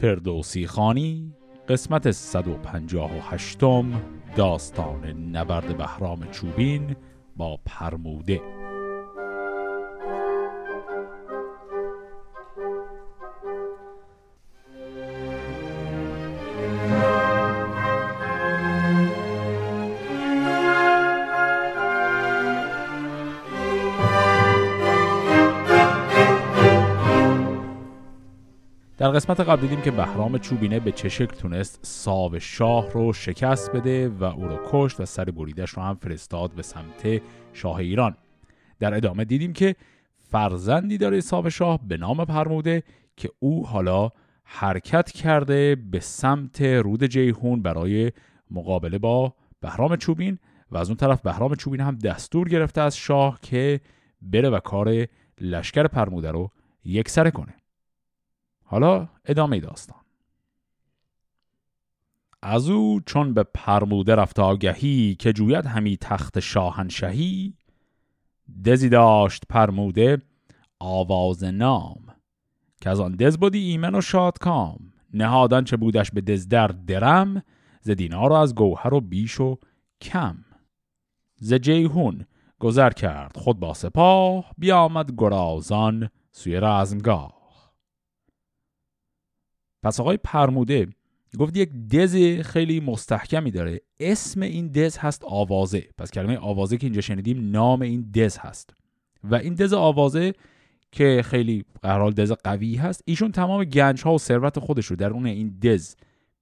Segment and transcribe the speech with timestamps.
[0.00, 1.32] فردوسی خانی
[1.68, 3.58] قسمت 158
[4.36, 6.96] داستان نبرد بهرام چوبین
[7.36, 8.57] با پرموده.
[29.18, 34.08] قسمت قبل دیدیم که بهرام چوبینه به چه شکل تونست ساو شاه رو شکست بده
[34.08, 38.16] و او رو کشت و سر بریدش رو هم فرستاد به سمت شاه ایران.
[38.80, 39.76] در ادامه دیدیم که
[40.18, 42.82] فرزندی داره ساو شاه به نام پرموده
[43.16, 44.10] که او حالا
[44.44, 48.12] حرکت کرده به سمت رود جیهون برای
[48.50, 50.38] مقابله با بهرام چوبین
[50.70, 53.80] و از اون طرف بهرام چوبین هم دستور گرفته از شاه که
[54.22, 55.06] بره و کار
[55.40, 56.50] لشکر پرموده رو
[56.84, 57.57] یکسره کنه.
[58.70, 59.98] حالا ادامه داستان.
[62.42, 67.54] از او چون به پرموده رفت آگهی که جوید همی تخت شاهنشهی
[68.64, 70.22] دزی داشت پرموده
[70.78, 72.06] آواز نام
[72.80, 74.92] که از آن دز بودی ایمن و شادکام.
[75.14, 77.42] نهادن چه بودش به دز در درم
[77.80, 79.58] ز دینار از گوهر و بیش و
[80.00, 80.44] کم.
[81.36, 82.26] ز جیهون
[82.58, 87.37] گذر کرد خود با سپاه بیامد گرازان سوی رزمگاه.
[89.82, 90.86] پس آقای پرموده
[91.38, 93.80] گفت یک دز خیلی مستحکمی داره.
[94.00, 95.88] اسم این دز هست آوازه.
[95.98, 98.74] پس کلمه آوازه که اینجا شنیدیم نام این دز هست.
[99.24, 100.32] و این دز آوازه
[100.92, 105.10] که خیلی قرار دز قوی هست ایشون تمام گنج ها و ثروت خودش رو در
[105.10, 105.96] اون این دز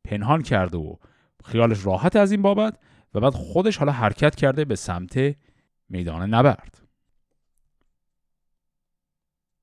[0.04, 0.96] پنهان کرده و
[1.44, 2.78] خیالش راحت از این بابت
[3.14, 5.36] و بعد خودش حالا حرکت کرده به سمت
[5.88, 6.82] میدان نبرد.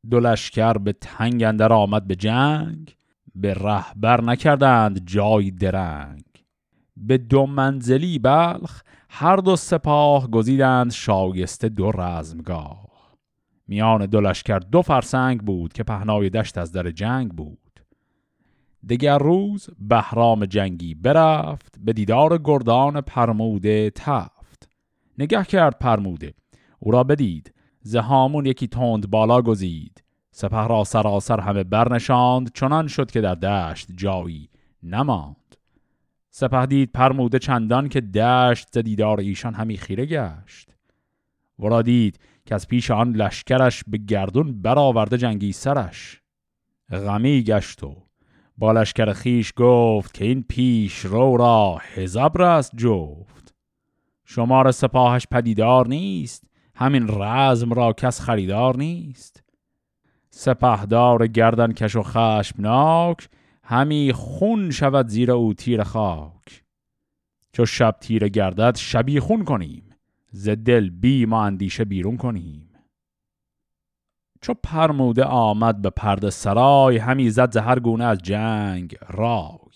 [0.09, 2.95] دو لشکر به تنگ اندر آمد به جنگ.
[3.35, 6.23] به رهبر نکردند جای درنگ.
[6.97, 12.88] به دو منزلی بلخ هر دو سپاه گزیدند شایسته دو رزمگاه.
[13.67, 17.59] میان دو لشکر دو فرسنگ بود که پهنای دشت از در جنگ بود.
[18.89, 24.69] دگر روز بهرام جنگی برفت به دیدار گردان پرموده تفت.
[25.17, 26.33] نگه کرد پرموده
[26.79, 30.03] او را بدید زهامون یکی تند بالا گزید.
[30.35, 34.49] سپه را سراسر همه برنشاند چنان شد که در دشت جایی
[34.83, 35.55] نماند.
[36.29, 40.69] سپه دید پرموده چندان که دشت ز دیدار ایشان همی خیره گشت.
[41.59, 46.22] ورا دید که از پیش آن لشکرش به گردون برآورده جنگی سرش.
[46.91, 47.95] غمی گشت و
[48.57, 53.55] با لشکر خیش گفت که این پیش رو را هزبر است جفت.
[54.25, 56.43] شمار سپاهش پدیدار نیست
[56.75, 59.42] همین رزم را کس خریدار نیست.
[60.35, 63.29] سپهدار گردن کش و خشمناک
[63.63, 66.63] همی خون شود زیر او تیر خاک.
[67.51, 69.89] چو شب تیر گردد شبی خون کنیم
[70.31, 72.69] ز دل بی ما اندیشه بیرون کنیم.
[74.41, 79.73] چو پرموده آمد به پرده سرای همی زد زهر گونه از جنگ رای.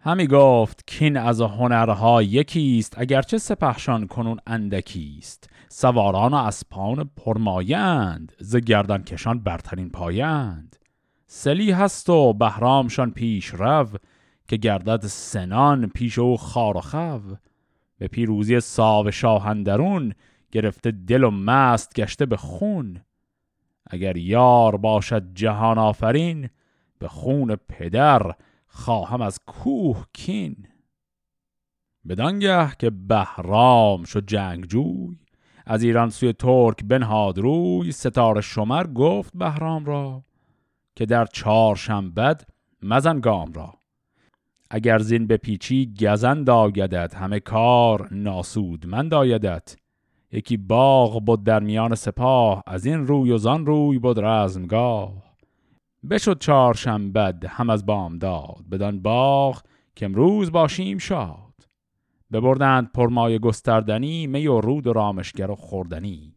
[0.00, 5.50] همی گفت کین از هنرها یکیست اگرچه سپهشان کنون اندکیست.
[5.68, 10.76] سواران و اسپان پرمایند ز گردن کشان برترین پایند.
[11.26, 13.88] سلی هست و بهرامشان پیش رو
[14.48, 17.18] که گردد سنان پیش او خار و خو.
[17.98, 20.12] به پیروزی ساو شاهندرون
[20.52, 23.00] گرفته دل و مست گشته به خون.
[23.90, 26.50] اگر یار باشد جهان آفرین
[26.98, 28.34] به خون پدر
[28.66, 30.66] خواهم از کوه کین.
[32.08, 35.16] بدانگه که بهرام شد جنگجوی
[35.66, 37.38] از ایران سوی ترک بنهاد.
[37.38, 40.22] روی ستاره شمر گفت بهرام را
[40.96, 42.42] که در چهار شنبد
[42.82, 43.74] مزن گام را.
[44.70, 49.76] اگر زین به پیچی گزند آیدت همه کار ناسود من دایدت
[50.32, 55.12] یکی باغ بود در میان سپاه از این روی و زان روی بود رزمگاه.
[56.10, 59.62] بشد چهار شنبد هم از بام داد بدان باغ
[59.96, 61.53] که امروز باشیم شاد.
[62.34, 66.36] ببردند پرمای گستردنی می و رود و رامشگر و خوردنی.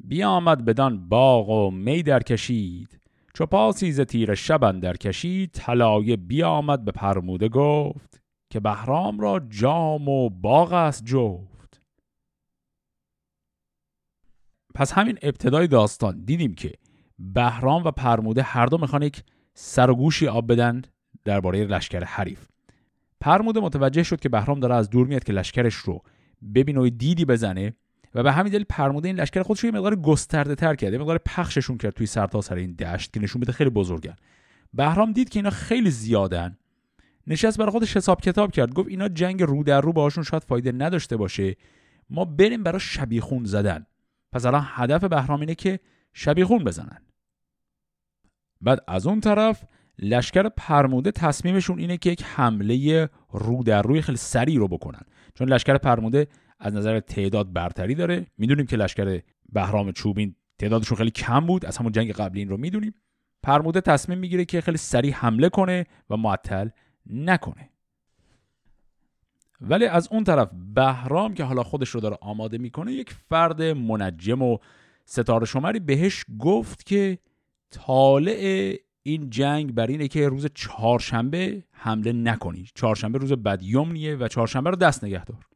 [0.00, 3.00] بیامد بدان باغ و می در کشید.
[3.34, 9.40] چو پاسی ز تیر شب اندر کشید طلایه بیامد به پرموده گفت که بهرام را
[9.48, 11.80] جام و باغ است جفت.
[14.74, 16.24] پس همین ابتدای داستان.
[16.24, 16.72] دیدیم که
[17.18, 19.24] بهرام و پرموده هر دو می‌خوان یک
[19.54, 20.82] سر و گوشی آب بدن
[21.24, 22.46] درباره لشکر حریف.
[23.20, 26.02] پرموده متوجه شد که بهرام داره از دور میاد که لشکرش رو
[26.54, 27.74] ببینه و دیدی بزنه
[28.14, 31.18] و به همین دلیل پرموده این لشکر خودش یه مقدار گسترده تر کرد یه مقدار
[31.18, 34.16] پخششون کرد توی سرتاسر سر این دشت که نشون بده خیلی بزرگن.
[34.74, 36.58] بهرام دید که اینا خیلی زیادن.
[37.26, 40.72] نشست برای خودش حساب کتاب کرد گفت اینا جنگ رو در رو باهاشون شاید فایده
[40.72, 41.56] نداشته باشه.
[42.10, 43.86] ما بریم برای شبیخون زدن.
[44.32, 45.80] پس الان هدف بهرام اینه که
[46.12, 46.98] شبیخون بزنن.
[48.60, 49.64] بعد از اون طرف
[50.00, 55.02] لشکر پرموده تصمیمشون اینه که یک حمله رو در روی خیلی سریع رو بکنن.
[55.34, 56.26] چون لشکر پرموده
[56.58, 58.26] از نظر تعداد برتری داره.
[58.38, 59.20] می‌دونیم که لشکر
[59.52, 61.66] بهرام چوبین تعدادشون خیلی کم بود.
[61.66, 62.94] از همون جنگ قبلی این رو می‌دونیم.
[63.42, 66.68] پرموده تصمیم می‌گیره که خیلی سریع حمله کنه و معطل
[67.06, 67.70] نکنه.
[69.60, 74.42] ولی از اون طرف بهرام که حالا خودش رو داره آماده می‌کنه یک فرد منجم
[74.42, 74.58] و
[75.04, 77.18] ستاره شمری بهش گفت که
[77.70, 82.68] طالع این جنگ بر اینه که روز چهارشنبه حمله نکنی.
[82.74, 85.46] چهارشنبه روز بدیومنیه و چهارشنبه رو دست نگه دار.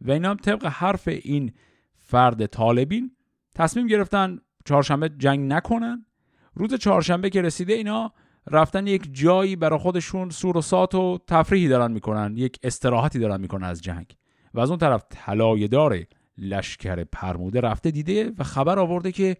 [0.00, 1.52] و اینا هم طبق حرف این
[1.96, 3.10] فرد طالبین
[3.54, 6.06] تصمیم گرفتن چهارشنبه جنگ نکنن.
[6.54, 8.12] روز چهارشنبه که رسیده اینا
[8.46, 13.40] رفتن یک جایی برای خودشون سور و سات و تفریحی دارن می‌کنن یک استراحتی دارن
[13.40, 14.16] می‌کنن از جنگ.
[14.54, 15.98] و از اون طرف طلایه‌دار
[16.38, 19.36] لشکر پرموده رفته دیده و خبر آورده که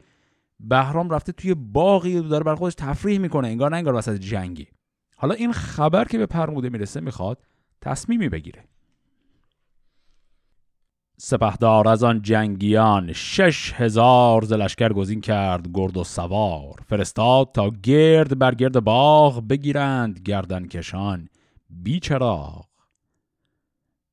[0.60, 4.68] بهرام رفته توی باقی داره برای خودش تفریح می‌کنه انگار نه انگار وسط جنگی
[5.16, 7.42] حالا این خبر که به پرموده می‌رسه می‌خواد
[7.80, 8.64] تصمیمی بگیره.
[11.20, 16.80] سپهدار از آن جنگیان شش هزار زلشکر گزین کرد گرد و سوار.
[16.86, 21.28] فرستاد تا گرد بر گرد باغ بگیرند گردن کشان
[21.70, 22.66] بیچراغ.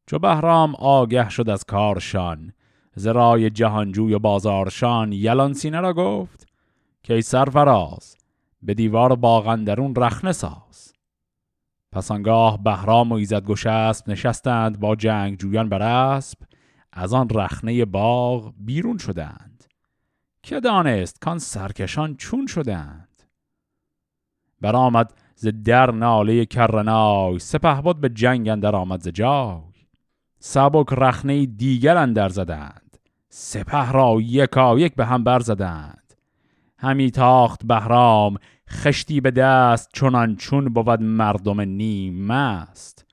[0.08, 2.54] چو بهرام آگه شد از کارشان
[2.96, 6.48] زرای جهانجوی و بازارشان یلان سینه را گفت
[7.04, 8.18] که ای سرفراز
[8.62, 10.94] به دیوار باغندرون رخنه ساز.
[11.92, 16.40] پس آنگاه بهرام و ایزد گشسب نشستند با جنگ جویان بر اسب
[16.94, 19.64] از آن رخنه باغ بیرون شدند.
[20.44, 23.24] که دانست کان سرکشان چون شدند.
[24.62, 29.62] برآمد ز در ناله کرنای سپه بود به جنگ اندر آمد ز جای.
[30.40, 32.85] سبک رخنه دیگر اندر زدند.
[33.38, 36.14] سپه را یکا یک به هم برزدند.
[36.78, 38.38] همی تاخت بهرام
[38.70, 43.06] خشتی به دست چونان چون بود مردم نیم مست.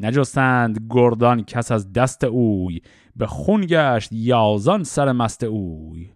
[0.00, 2.80] نجستند گردان کس از دست اوی
[3.16, 6.10] به خون گشت یازان سر مست اوی.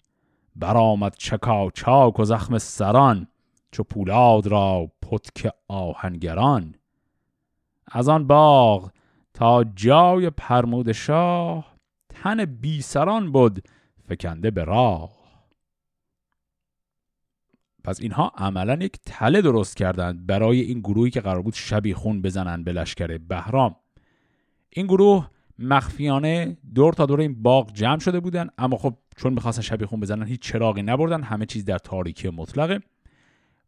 [0.56, 3.26] برآمد چکا چاک و زخم سران
[3.72, 6.74] چو پولاد را پتک آهنگران.
[7.92, 8.90] از آن باغ
[9.34, 11.73] تا جای پرمود شاه
[12.24, 13.68] تن بی سران بود
[14.08, 15.10] فکنده به راه.
[17.84, 22.22] پس اینها عملا یک تله درست کردند برای این گروهی که قرار بود شبی خون
[22.22, 23.76] بزنن به لشکر بهرام.
[24.70, 29.62] این گروه مخفیانه دور تا دور این باغ جمع شده بودن اما خب چون می‌خواستن
[29.62, 32.80] شبیه خون بزنن هیچ چراغی نبردن همه چیز در تاریکی مطلقه.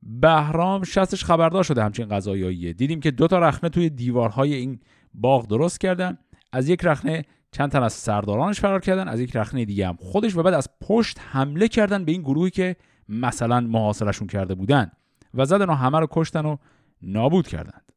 [0.03, 4.81] بهرام شستش خبردار شده همچین قضایاییه دیدیم که دو تا رخنه توی دیوارهای این
[5.14, 6.19] باغ درست کردن.
[6.53, 7.25] از یک رخنه
[7.56, 10.69] چند تن از سردارانش فرار کردن از یک رخنه دیگه هم خودش و بعد از
[10.81, 12.76] پشت حمله کردن به این گروهی که
[13.08, 14.91] مثلا محاصرشون کرده بودن
[15.35, 16.56] و زدن و همه رو کشتن و
[17.03, 17.93] نابود کردند.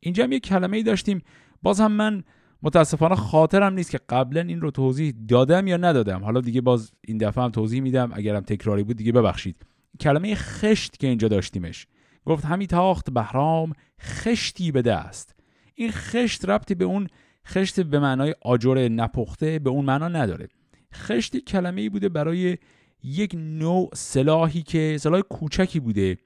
[0.00, 1.22] اینجا هم یک کلمه ای داشتیم.
[1.62, 2.24] باز هم من
[2.62, 6.24] متاسفانه خاطرم نیست که قبلا این رو توضیح دادم یا ندادم.
[6.24, 8.10] حالا دیگه باز این دفعه هم توضیح میدم.
[8.14, 9.66] اگرم تکراری بود دیگه ببخشید.
[10.00, 11.86] کلمه خشت که اینجا داشتیمش.
[12.26, 15.34] گفت همی تاخت بهرام خشتی به دست.
[15.74, 17.08] این خشت ربطی به اون
[17.50, 20.48] خشت به معنای آجر نپخته به اون معنا نداره.
[20.94, 22.58] خشت کلمه ای بوده برای
[23.02, 26.16] یک نوع سلاحی که سلاح کوچکی بوده.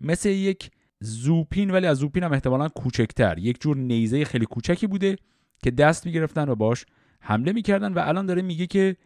[0.00, 0.70] مثل یک
[1.00, 3.38] زوپین ولی از زوپین هم احتمالا کوچکتر.
[3.38, 5.16] یک جور نیزه خیلی کوچکی بوده
[5.62, 6.86] که دست می‌گرفتن و باش
[7.20, 8.96] حمله می‌کردن و الان داره میگه که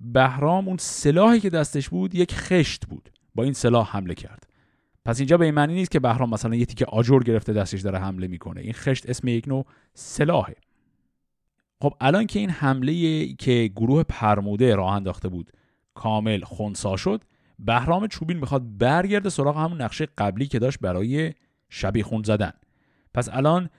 [0.00, 3.10] بهرام اون سلاحی که دستش بود یک خشت بود.
[3.34, 4.46] با این سلاح حمله کرد.
[5.04, 7.98] پس اینجا به این معنی نیست که بهرام مثلا یه تیکه آجر گرفته دستش داره
[7.98, 8.60] حمله می‌کنه.
[8.60, 10.56] این خشت اسم یک نوع سلاحه.
[11.82, 15.50] خب الان که این حمله که گروه پرموده راه انداخته بود
[15.94, 17.24] کامل خونسا شد
[17.58, 21.32] بهرام چوبین می‌خواد برگرده سراغ همون نقشه قبلی که داشت برای
[21.68, 22.52] شبی خون زدن.
[23.14, 23.70] پس الان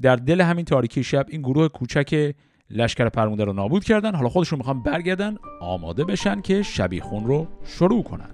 [0.00, 2.34] در دل همین تاریکی شب این گروه کوچک
[2.70, 4.14] لشکر پرموده رو نابود کردن.
[4.14, 8.30] حالا خودشون می‌خوان برگردن آماده بشن که شبی خون رو شروع کنن.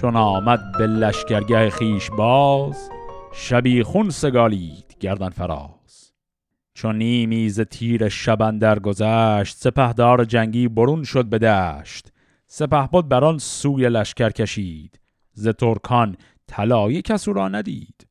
[0.00, 2.90] چون آمد به لشکرگه خیش باز
[3.32, 6.12] شبی خون سگالید گردن فراز.
[6.74, 12.12] چون نیمی ز تیر شبندر گذشت سپهدار جنگی برون شد به دشت.
[12.46, 15.00] سپه بود بران سوی لشکر کشید
[15.32, 16.16] ز ترکان
[16.46, 18.09] طلای کس را ندید.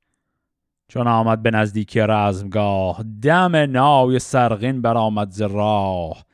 [0.89, 6.25] چون آمد به نزدیکی رزمگاه دم نای سرغین برآمد ز راه.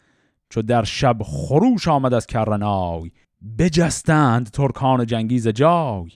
[0.50, 3.12] چو در شب خروش آمد از کرنای
[3.60, 6.10] بجستند ترکان جنگی ز جای.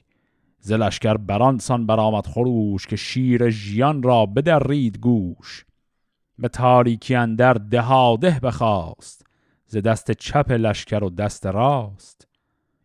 [0.59, 5.65] ز لشکر برانسان برآمد خروش که شیر ژیان را بدرید گوش.
[6.37, 9.25] به تاریکی اندر دهاده بخواست
[9.65, 12.27] ز دست چپ لشکر و دست راست.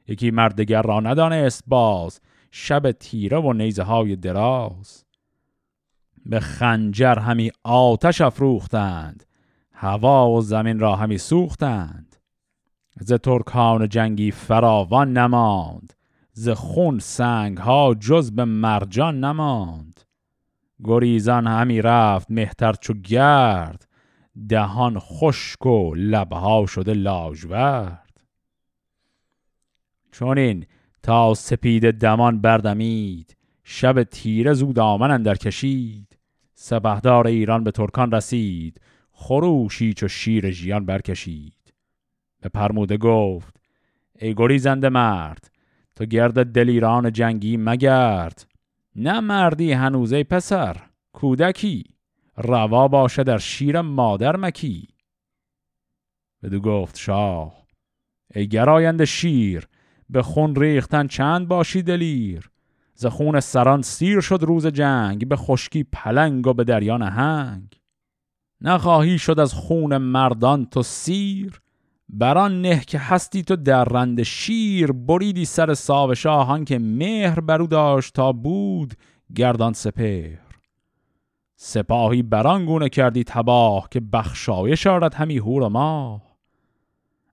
[0.08, 2.20] یکی مردگر را ندانست باز
[2.50, 5.03] شب تیره و نیزه های دراز.
[6.26, 9.24] به خنجر همی آتش افروختند
[9.72, 12.16] هوا و زمین را همی سوختند.
[13.00, 15.92] ز ترکان جنگی فراوان نماند
[16.32, 20.00] ز خون سنگ ها جز به مرجان نماند.
[20.84, 23.88] گریزان همی رفت مهتر چو گرد
[24.48, 28.20] دهان خشک و لبها شده لاجورد.
[30.12, 30.66] چون این
[31.02, 36.13] تا سپید دمان بردمید شب تیره زود آمن اندر کشید.
[36.54, 38.80] سپهدار ایران به ترکان رسید.
[39.12, 41.74] خروشی چو شیر ژیان برکشید.
[42.40, 43.56] به پرموده گفت
[44.18, 45.50] ای گریزنده مرد
[45.96, 48.46] تو گرد دلیران جنگی مگرد.
[48.96, 50.76] نه مردی هنوز پسر
[51.12, 51.84] کودکی.
[52.36, 54.88] روا باشه در شیر مادر مکی.
[56.42, 57.64] بدو گفت شاه
[58.34, 59.68] ای گراینده شیر
[60.10, 62.50] به خون ریختن چند باشی دلیر؟
[62.94, 67.80] ز خون سران سیر شد روز جنگ به خشکی پلنگ و به دریا نهنگ.
[68.60, 71.60] نخواهی شد از خون مردان تو سیر
[72.08, 74.92] بران نه که هستی تو در رند شیر.
[74.92, 78.94] بریدی سر ساو شاهان که مهر برو داشت تا بود
[79.34, 80.38] گردان سپهر.
[81.56, 86.22] سپاهی بران گونه کردی تباه که بخشایش آرد همی هور و ماه.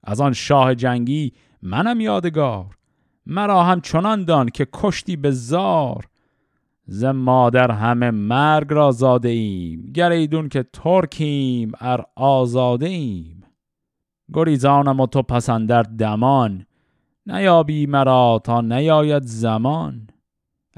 [0.04, 2.78] از آن شاه جنگی منم یادگار
[3.26, 6.06] مرا هم چنان دان که کشتی به زار
[6.86, 13.44] ز مادر همه مرگ را زاده ایم گر ایدون که ترکیم ار آزاده ایم.
[14.34, 16.66] گریزانم و تو پسندر دمان
[17.26, 20.08] نیابی مرا تا نیاید زمان.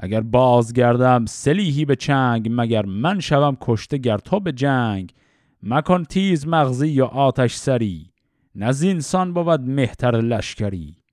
[0.00, 5.12] اگر بازگردم سلیحی به چنگ مگر من شوم کشته گر تو به جنگ.
[5.62, 8.10] مکن تیز مغزی یا آتش سری
[8.54, 11.03] نه انسان بود مهتر لشکری.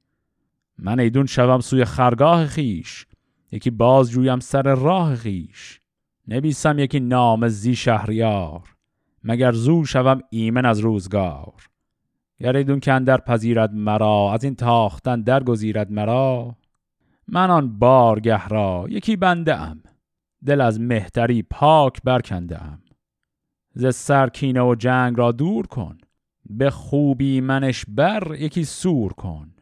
[0.84, 3.06] من ایدون شوم سوی خرگاه خیش
[3.52, 5.82] یکی باز جویم سر راه خیش.
[6.28, 8.76] نبیسم یکی نام زی شهریار
[9.24, 11.54] مگر زو شوم ایمن از روزگار.
[12.40, 16.56] گر ایدون که اندر پذیرد مرا از این تاختن درگزیرد مرا.
[17.28, 19.84] من آن بارگه را یکی بنده ام
[20.46, 22.82] دل از مهتری پاک برکنده ام
[23.74, 25.98] ز سرکینه و جنگ را دور کن
[26.50, 29.54] به خوبی منش بر یکی سور کن.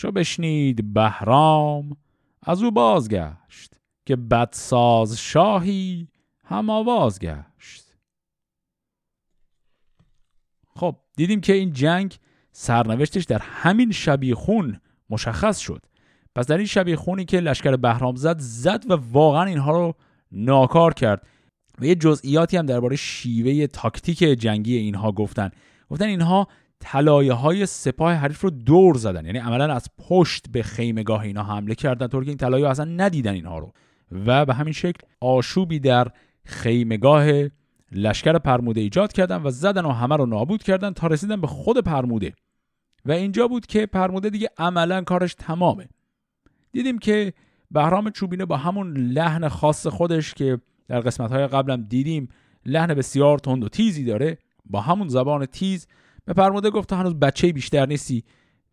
[0.00, 1.96] چو بشنید بهرام
[2.42, 6.08] از او بازگشت که بدساز شاهی
[6.44, 7.94] هم آواز گشت.
[10.74, 12.16] خب دیدیم که این جنگ
[12.52, 14.80] سرنوشتش در همین شبیخون
[15.10, 15.82] مشخص شد.
[16.34, 19.94] پس در این شبیه خونی که لشکر بهرام زد زد و واقعا اینها رو
[20.32, 21.26] ناکار کرد.
[21.78, 25.50] و یه جزئیاتی هم درباره شیوه تاکتیک جنگی اینها گفتن.
[25.90, 26.48] گفتن اینها
[26.80, 29.24] طلایه های سپاه حریف رو دور زدن.
[29.24, 33.32] یعنی عملا از پشت به خیمگاه اینا حمله کردن طور که این طلایه اصلا ندیدن
[33.32, 33.72] اینها رو.
[34.26, 36.08] و به همین شکل آشوبی در
[36.44, 37.26] خیمگاه
[37.92, 41.78] لشکر پرموده ایجاد کردن و زدن و همه رو نابود کردن تا رسیدن به خود
[41.78, 42.32] پرموده.
[43.04, 45.88] و اینجا بود که پرموده دیگه عملا کارش تمامه.
[46.72, 47.32] دیدیم که
[47.70, 52.28] بهرام چوبینه با همون لحن خاص خودش که در قسمت های قبلم دیدیم
[52.66, 55.86] لحن بسیار تند و تیزی داره با همون زبان تیز
[56.30, 58.24] به پرموده گفت هنوز بچه بیشتر نیستی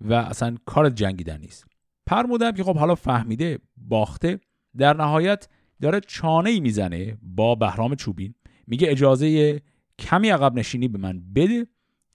[0.02, 1.66] و اصلا کار جنگیدن نیست.
[2.06, 4.40] پرموده هم که خب حالا فهمیده باخته.
[4.78, 5.48] در نهایت
[5.82, 8.34] داره چانه ای می‌زنه با بهرام چوبین.
[8.68, 9.62] میگه اجازه
[10.00, 11.68] کمی عقب نشینی به من بده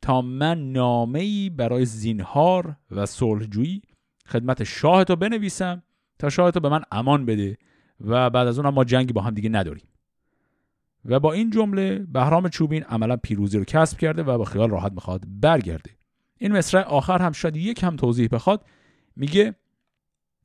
[0.02, 3.82] تا من نامه ای برای زینهار و صلحجویی
[4.26, 5.82] خدمت شاه تو بنویسم
[6.18, 7.58] تا شاه تو به من امان بده
[8.00, 9.86] و بعد از اون ما جنگی با هم دیگه نداریم.
[11.04, 14.92] و با این جمله بهرام چوبین عملا پیروزی رو کسب کرده و با خیال راحت
[14.92, 15.90] می‌خواد برگرده.
[16.38, 18.64] این مصرع آخر هم شاید یک هم توضیح بخواد.
[19.16, 19.54] میگه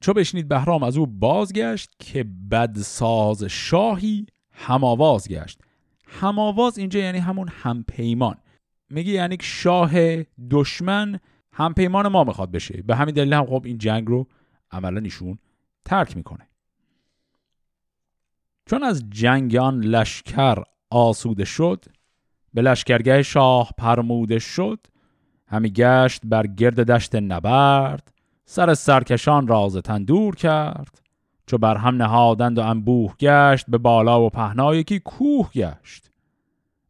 [0.01, 5.61] چو بشنید بهرام از او بازگشت که بدساز شاهی هماواز گشت.
[6.07, 8.35] هماواز اینجا یعنی همون همپیمان.
[8.89, 11.19] میگه یعنی شاه دشمن
[11.51, 12.81] همپیمان ما می‌خواد بشه.
[12.81, 14.27] به همین دلیل هم خب این جنگ رو
[14.71, 15.37] عملا ایشون
[15.85, 16.47] ترک می‌کنه.
[18.67, 21.85] چون از جنگان لشکر آسوده شد
[22.53, 24.87] به لشکرگه شاه پرموده شد
[25.47, 28.13] همی گشت بر گرد دشت نبرد
[28.45, 31.01] سر سرکشان راز تندور کرد.
[31.45, 36.11] چو بر هم نهادند و انبوه گشت به بالا و پهنای کی کوه گشت.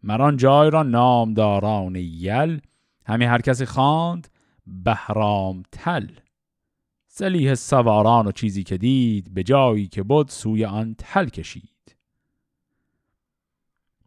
[0.03, 2.59] مران جای را نامداران یل
[3.05, 4.27] همی هر کسی خواند
[4.67, 6.07] بهرام تل
[7.17, 11.95] سلیح سواران و چیزی که دید به جایی که بود سوی آن تل کشید.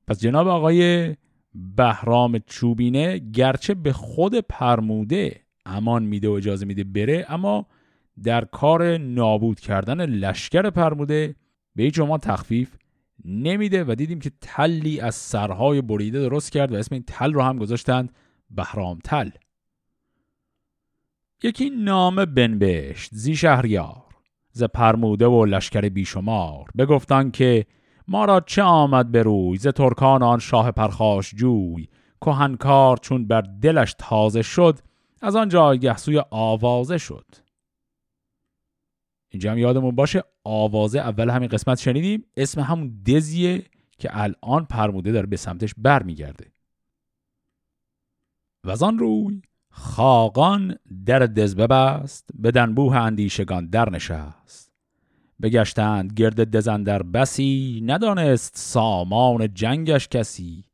[0.07, 1.17] پس جناب آقای
[1.55, 7.67] بهرام چوبینه گرچه به خود پرموده امان میده و اجازه میده بره اما
[8.23, 11.35] در کار نابود کردن لشکر پرموده
[11.77, 12.77] به هیچ ما تخفیف
[13.25, 17.43] نمیده و دیدیم که تلی از سرهای بریده درست کرد و اسم این تل رو
[17.43, 18.13] هم گذاشتند
[18.51, 19.31] بهرام تل.
[21.43, 24.05] یکی نام بنبشت زی شهریار.
[24.53, 26.71] ز پرموده و لشکر بیشمار.
[26.79, 27.67] بگفتن که
[28.09, 31.89] ما را چه آمد به روی؟ ز ترکان آن شاه پرخاش جوی.
[32.21, 34.79] کهنکار چون بر دلش تازه شد
[35.23, 37.27] از آن جایگه سوی آوازه شد.
[39.29, 42.25] اینجا هم یادمون باشه آوازه اول همین قسمت شنیدیم.
[42.37, 43.63] اسم همون دزیه
[43.99, 46.53] که الان پرموده داره به سمتش برمیگرده.
[48.65, 54.73] و از آن روی خاقان در دز ببست به دنبوه اندیشگان در نشست.
[55.43, 60.65] بگشتند گرد دزندر بسی ندانست سامان جنگش کسی.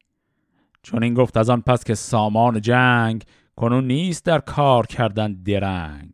[0.83, 3.25] چون این گفت از آن پس که سامان جنگ
[3.57, 6.13] کنون نیست در کار کردن درنگ.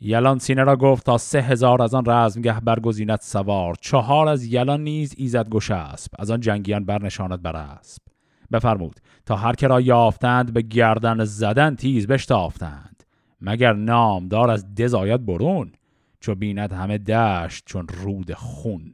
[0.00, 3.74] یلان سینه را گفت تا سه هزار از آن رزمگه برگزیند سوار.
[3.80, 8.02] چهار از یلان نیز ایزد گوش اسب از آن جنگیان برنشاند بر اسب
[8.52, 13.04] بفرمود تا هر که را یافتند به گردن زدن تیز بشتافتند
[13.40, 15.72] مگر نامدار از دزاید برون
[16.20, 18.92] چو بیند همه دشت چون رود خون.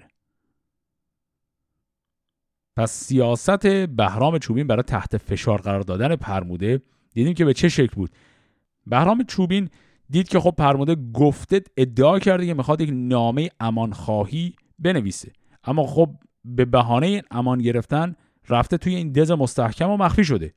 [2.76, 7.94] پس سیاست بهرام چوبین برای تحت فشار قرار دادن پرموده دیدیم که به چه شکل
[7.96, 8.10] بود؟
[8.86, 9.70] بهرام چوبین
[10.10, 15.32] دید که خب پرموده گفته ادعا کرده که می‌خواد یک نامه امان خواهی بنویسه.
[15.64, 16.10] اما خب
[16.44, 18.16] به بهانه امان گرفتن
[18.48, 20.54] رفته توی این دز مستحکم و مخفی شده.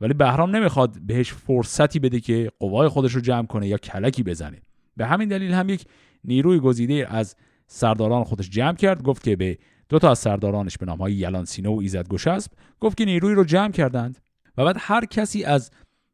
[0.00, 4.62] ولی بهرام نمی‌خواد بهش فرصتی بده که قوای خودش رو جمع کنه یا کلکی بزنه.
[4.96, 5.84] به همین دلیل هم یک
[6.24, 10.86] نیروی گزیده از سرداران خودش جمع کرد گفت که به دو تا از سردارانش به
[10.86, 14.18] نامهای یلان سینه و ایزد گشسب گفت که نیروی رو جمع کردند.
[14.56, 15.70] و بعد هر کسی از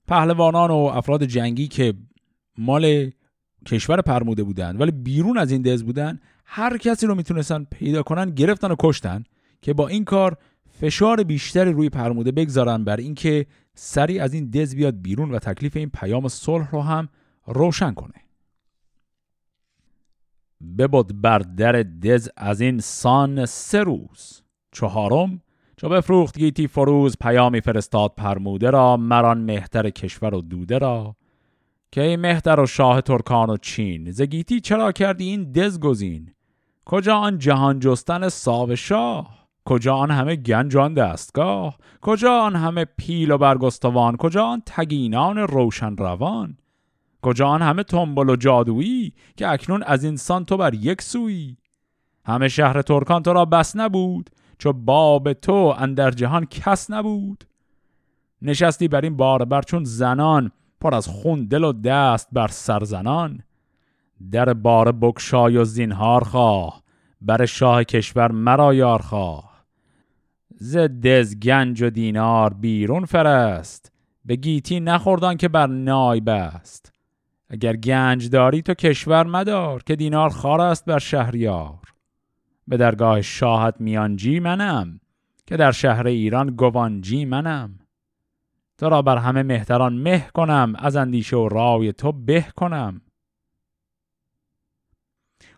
[0.09, 1.95] پهلوانان و افراد جنگی که
[2.59, 3.11] مال
[3.67, 8.31] کشور پرموده بودن ولی بیرون از این دز بودن هر کسی رو می‌تونستن پیدا کنن
[8.31, 9.25] گرفتن و کشتن
[9.63, 10.37] که با این کار
[10.81, 15.77] فشار بیشتری روی پرموده بگذارن بر اینکه سری از این دز بیاد بیرون و تکلیف
[15.77, 17.09] این پیام صلح رو هم
[17.47, 18.15] روشن کنه.
[20.79, 24.43] ببود بر در دز از این سان سه روز.
[24.73, 25.41] چهارم
[25.77, 31.17] چو بفروخت گیتی فروز پیامی فرستاد پرموده را مران مهتر کشور و دوده را.
[31.93, 36.31] که ای مهتر و شاه ترکان و چین زگیتی چرا کردی این دز گزین؟
[36.85, 39.38] کجا آن جهان جستن ساو شاه؟
[39.69, 45.39] کجا آن همه گنج آن دستگاه کجا آن همه پیل و برگستوان؟ کجا آن تگینان
[45.39, 46.57] روشن روان؟
[47.23, 51.57] کجا آن همه تنبل و جادویی که اکنون از انسان تو بر یک سوی
[52.25, 57.45] همه شهر ترکان تو را بس نبود چو باب تو اندر جهان کس نبود.
[58.43, 60.51] نشستی بر این بار بر چون زنان
[60.81, 63.41] پر از خون دل و دست بر سرزنان
[64.31, 66.83] در بار بکشای و زینهار خواه
[67.21, 69.48] بر شاه کشور مرا یار خواه.
[70.61, 73.93] ز دز گنج و دینار بیرون فرست.
[74.25, 76.93] به گیتی نخوردان که بر نای بست.
[77.49, 81.79] اگر گنج داری تو کشور مدار که دینار خار است بر شهریار.
[82.69, 85.01] به درگاه شاهت میانجی منم
[85.47, 87.79] که در شهر ایران گوانجی منم.
[88.79, 93.01] تو را بر همه مهتران مه کنم از اندیشه و رای تو به کنم.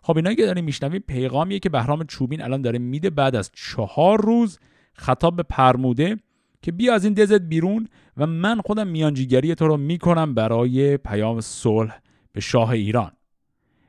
[0.02, 4.20] خب اینایی که داریم میشنویم پیغامیه که بهرام چوبین الان داره میده بعد از چهار
[4.20, 4.58] روز
[5.00, 6.16] خطاب به پرموده
[6.62, 11.40] که بیا از این دزت بیرون و من خودم میانجیگری تو رو می‌کنم برای پیام
[11.40, 12.00] صلح
[12.32, 13.12] به شاه ایران.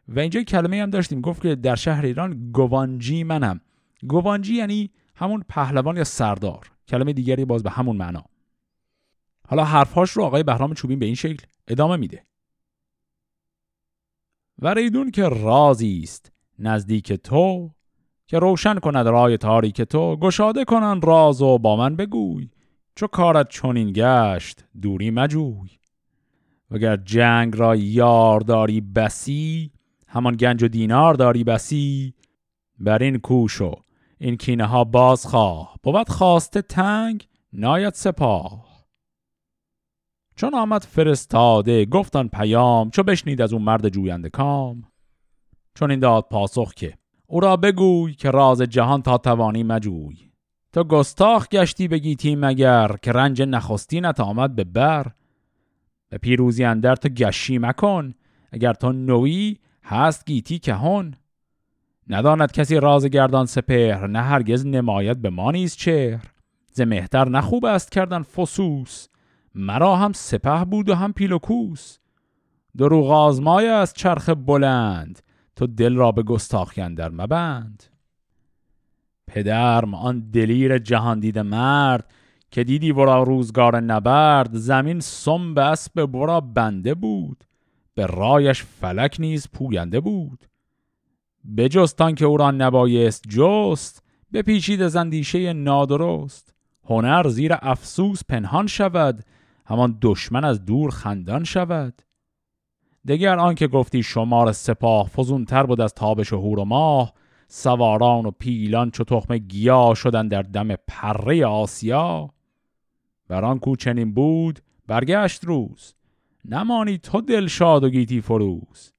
[0.08, 3.62] و اینجا کلمه هم داشتیم گفت که در شهر ایران گوانجی منم.
[4.08, 6.72] گوانجی یعنی همون پهلوان یا سردار.
[6.88, 8.24] کلمه دیگری باز به همون معنا.
[9.48, 12.26] حالا حرفهاش رو آقای بهرام چوبین به این شکل ادامه میده.
[14.60, 17.72] و ریدون که رازی است نزدیک تو
[18.32, 22.50] که روشن کند رای تاریک تو گشاده کنن راز و با من بگوی.
[22.96, 25.70] چو کارت چنین گشت دوری مجوی.
[26.72, 29.72] وگر جنگ را یار داری بسی
[30.08, 32.14] همان گنج و دینار داری بسی
[32.80, 33.76] بر این کوشو
[34.18, 35.76] این کینه ها باز خواه.
[35.84, 38.66] بود خواسته تنگ ناید سپاه.
[40.36, 44.84] چون آمد فرستاده گفتان پیام چو بشنید از اون مرد جوینده کام.
[45.76, 47.01] چون این داد پاسخ که
[47.32, 50.18] او را بگوی که راز جهان تا توانی مجوی.
[50.74, 55.12] تو گستاخ گشتی بگیتی مگر که رنج نخستی نت آمد به بر.
[56.10, 58.14] به پیروزی اندر تو گشی مکن
[58.52, 61.16] اگر تو نوی هست گیتی کهون
[62.08, 66.24] نداند کسی راز گردان سپهر نه هرگز نماید به ما نیز چهر.
[66.72, 69.08] ز مهتر نخوب است کردن فسوس
[69.56, 71.98] مرا هم سپه بود و هم پیل و کوس.
[72.78, 75.22] دروغ آزمای از چرخ بلند
[75.56, 77.84] تو دل را به گستاخی در مبند.
[79.28, 82.12] پدرم آن دلیر جهان دیده مرد
[82.52, 87.44] که دیدی ورا روزگار نبرد زمین سم به اسب ورا بنده بود
[87.94, 90.46] به رایش فلک نیز پوینده بود.
[91.58, 96.54] بجستان که او را نبایست جست به پیچید زندیشه نادرست.
[96.84, 99.24] هنر زیر افسوس پنهان شود
[99.66, 102.02] همان دشمن از دور خندان شود.
[103.08, 107.14] دگر آنکه گفتی شمار سپاه فزونتر بود از تابش و هور و ماه
[107.48, 112.30] سواران و پیلان چو تخم گیا شدن در دم پره آسیا.
[113.28, 115.94] بر آن کو چنین بود برگشت روز
[116.46, 118.94] نمانی تو دلشاد و گیتی فروز.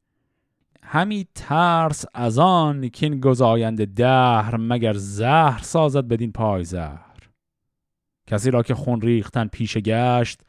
[0.82, 7.30] همی ترس از آن که این گزاینده دهر مگر زهر سازد بدین پای زهر.
[8.26, 10.40] کسی را که خون ریختن پیش گشت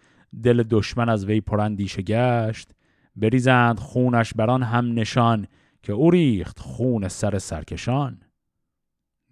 [0.43, 2.72] دل دشمن از وی پرندیشه گشت.
[3.15, 5.47] بریزند خونش بران هم نشان
[5.83, 8.21] که او ریخت خون سر سرکشان.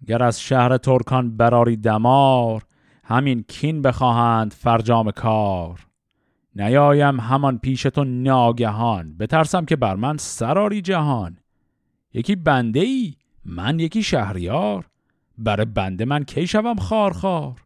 [0.06, 2.62] گر از شهر ترکان براری دمار
[3.04, 5.86] همین کین بخواهند فرجام کار.
[6.56, 11.38] نیایم همان پیش تو ناگهان بترسم که بر من سراری جهان.
[12.14, 13.14] یکی بنده ای
[13.44, 14.86] من یکی شهریار
[15.38, 17.62] بر بنده من کی شوم خار خار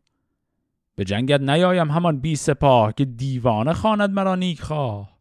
[0.94, 5.15] به جنگت نیایم همان بی سپاه که دیوانه خواند مرا نیک خواه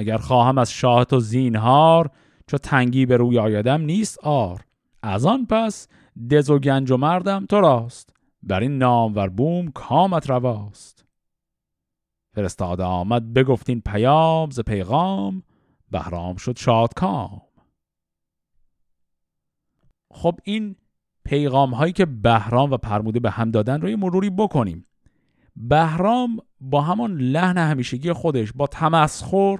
[0.00, 2.10] اگر خواهم از شاه تو زینهار
[2.46, 4.60] چو تنگی به روی آیدم نیست آر
[5.02, 5.88] از آن پس
[6.30, 8.10] دز و گنج و مردم تو راست
[8.42, 11.04] بر این نام بوم کامت رواست.
[12.34, 15.42] فرستاده آمد بگفتین پیام ز پیغام
[15.90, 17.42] بهرام شد شاد کام
[20.12, 20.76] خب این
[21.24, 24.86] پیغام هایی که بهرام و پرموده به هم دادن رو یه مروری بکنیم.
[25.56, 29.58] بهرام با همان لحن همیشگی خودش با تمسخر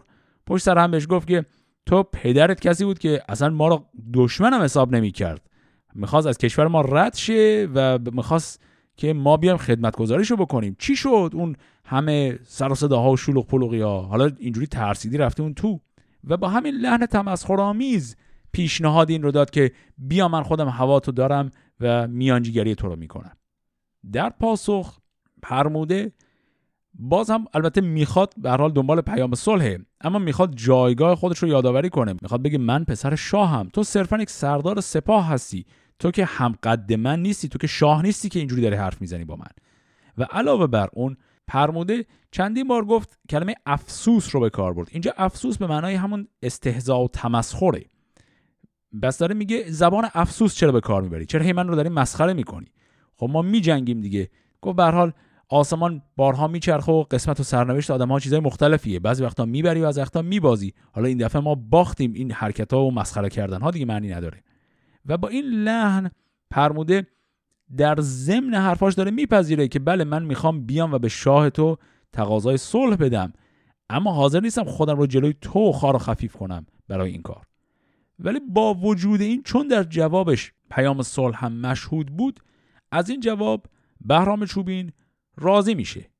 [0.51, 1.45] پشت سر هم بهش گفت که
[1.87, 3.85] تو پدرت کسی بود که اصلا ما رو
[4.15, 5.51] دشمنم حساب نمی کرد
[5.95, 8.63] می‌خواست از کشور ما رد شه و می‌خواست
[8.97, 10.77] که ما بیام خدمت گذاریشو بکنیم.
[10.79, 14.03] چی شد؟ اون همه سر و صداها و شلوغ پلوغی ها.
[14.03, 15.81] حالا اینجوری ترسیدی رفته اون تو.
[16.25, 18.17] و با همین لحن تمسخرآمیز
[18.53, 22.97] پیشنهاد این رو داد که بیا من خودم هوا تو دارم و میانجیگری تو رو
[22.97, 23.37] می‌کنم.
[24.13, 24.99] در پاسخ
[25.43, 26.13] پرموده
[27.03, 31.91] باز هم البته می‌خواد به حال دنبال پیام صلحه اما می‌خواد جایگاه خودش رو یادآوری
[31.91, 32.15] کنه.
[32.23, 33.69] می‌خواد بگه من پسر شاهم.
[33.73, 35.67] تو صرفا یک سردار سپاه هستی.
[35.99, 37.49] تو که هم قد من نیستی.
[37.49, 39.51] تو که شاه نیستی که اینجوری داری حرف می‌زنی با من.
[40.19, 44.89] و علاوه بر اون پرموده چندین بار گفت کلمه افسوس رو به کار برد.
[44.91, 47.85] اینجا افسوس به معنای همون استهزا و تمسخره.
[49.03, 52.33] بس داره میگه زبان افسوس چرا به کار می‌بری؟ چرا هی من رو داری مسخره
[52.33, 52.67] می‌کنی؟
[53.17, 54.31] خب ما میجنگیم دیگه.
[54.61, 55.13] گفت به حال
[55.51, 59.01] آسمان بارها میچرخه و قسمت و سرنوشت آدم ها چیزای مختلفیه.
[59.01, 60.75] بعضی وقتا می‌بری و از وقتا میبازی.
[60.93, 64.43] حالا این دفعه ما باختیم این حرکت ها و مسخره کردن ها دیگه معنی نداره.
[65.07, 66.11] و با این لحن
[66.51, 67.07] پرموده
[67.77, 71.77] در ضمن حرفاش داره میپذیره که بله من می‌خوام بیام و به شاه تو
[72.13, 73.33] تقاضای صلح بدم.
[73.91, 77.47] اما حاضر نیستم خودم رو جلوی تو خار خفیف کنم برای این کار.
[78.19, 82.41] ولی با وجود این چون در جوابش پیام صلح هم مشهود بود
[82.93, 83.67] از این جواب
[84.01, 84.93] بهرام چوبین
[85.40, 86.11] راضی میشه.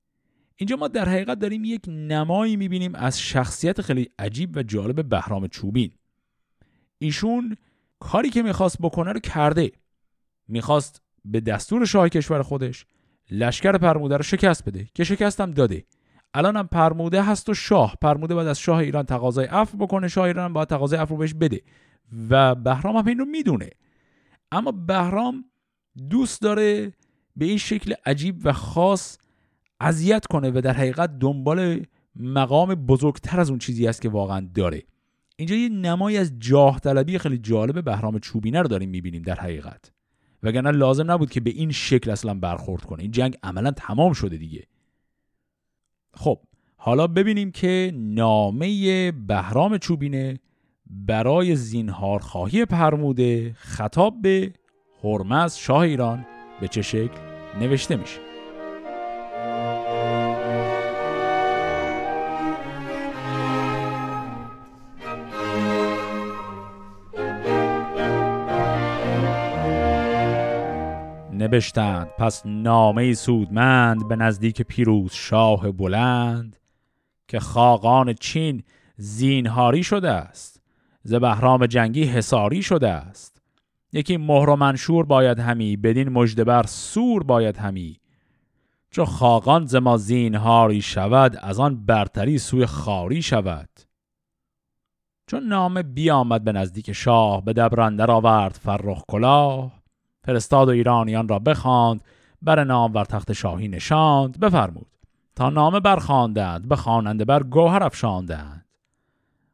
[0.57, 5.47] اینجا ما در حقیقت داریم یک نمایی می‌بینیم از شخصیت خیلی عجیب و جالب بهرام
[5.47, 5.91] چوبین.
[6.99, 7.57] ایشون
[7.99, 9.73] کاری که می‌خواست بکنه رو کرده.
[10.49, 12.87] می‌خواست به دستور شاه کشور خودش
[13.31, 15.85] لشکر پرموده رو شکست بده که شکستم داده.
[16.35, 17.97] الان هم پرموده هست و شاه.
[18.03, 21.63] پرموده باید از شاه ایران تقاضای عفو بکنه شاه ایران باید تقاضای عفو بهش بده.
[22.31, 23.71] و بهرام هم این رو می‌دونه.
[24.53, 25.45] اما بهرام
[26.11, 26.93] دوست داره
[27.41, 29.19] به این شکل عجیب و خاص
[29.81, 31.85] اذیت کنه و در حقیقت دنبال
[32.17, 34.83] مقام بزرگتر از اون چیزی است که واقعا داره.
[35.37, 39.93] اینجا یه نمایی از جاه طلبی خیلی جالب بهرام چوبینه رو داریم می‌بینیم در حقیقت.
[40.43, 43.03] وگرنه لازم نبود که به این شکل اصلا برخورد کنه.
[43.03, 44.67] این جنگ عملا تمام شده دیگه.
[46.15, 46.39] خب
[46.77, 50.39] حالا ببینیم که نامه بهرام چوبینه
[50.87, 54.53] برای زینهار خواهی پرموده خطاب به
[55.05, 56.27] هرمز شاه ایران.
[56.61, 58.21] به چه شکل؟ نوشته میشه
[71.33, 76.57] نوشتند پس نامه سودمند به نزدیک پیروز شاه بلند
[77.29, 78.63] که خاقان چین
[78.97, 80.61] زینهاری شده است
[81.03, 83.40] ز بهرام جنگی حساری شده است.
[83.93, 88.01] یکی مهر و منشور باید همی بدین مجدبر سور باید همی.
[88.91, 93.69] چو خاقان ز ما زینهاری شود از آن برتری سوی خاری شود.
[95.27, 99.73] چون نامه بیامد به نزدیک شاه به دبرندر آورد فرخ کلاه.
[100.25, 102.05] فرستاد و ایرانیان را بخواند
[102.43, 104.41] بر نام ور تخت شاهی نشاند.
[104.41, 104.87] بفرمود
[105.37, 108.67] تا نامه برخواندند به خواننده بر گوهر افشاندند.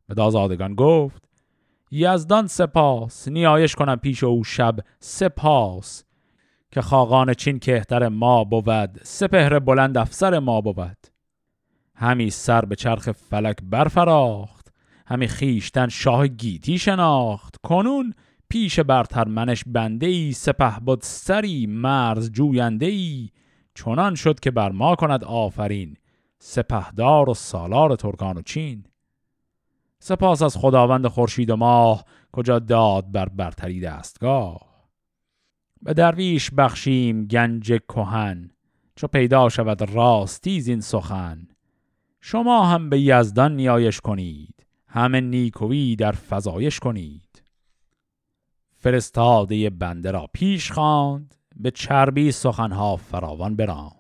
[0.07, 1.26] به دازادگان گفت
[1.91, 3.29] یزدان سپاس.
[3.29, 4.77] نیایش کنم پیش او شب.
[5.01, 6.05] سپاس.
[6.71, 9.01] که خاقان چین کهتر ما بود.
[9.03, 11.07] سپهر بلند افسر ما بود.
[11.95, 14.73] همی سر به چرخ فلک برفراخت.
[15.07, 17.57] همی خیشتن شاه گیتی شناخت.
[17.63, 18.15] کنون
[18.49, 23.31] پیش برتر منش بنده ای سپه بود سری مرز جوینده ای
[23.75, 25.97] چنان شد که بر ما کند آفرین.
[26.39, 28.85] سپهدار و سالار ترکان و چین.
[29.99, 34.61] سپاس از خداوند خورشید و ماه کجا داد بر برتری دستگاه.
[35.83, 38.51] به درویش بخشیم گنج کهن
[38.97, 41.49] چو پیدا شود راستی زین سخن.
[42.21, 47.43] شما هم به یزدان نیایش کنید همه نیکویی در فضایش کنید.
[48.77, 53.96] فرستاده بنده را پیش خواند به چربی سخنها فراوان براند.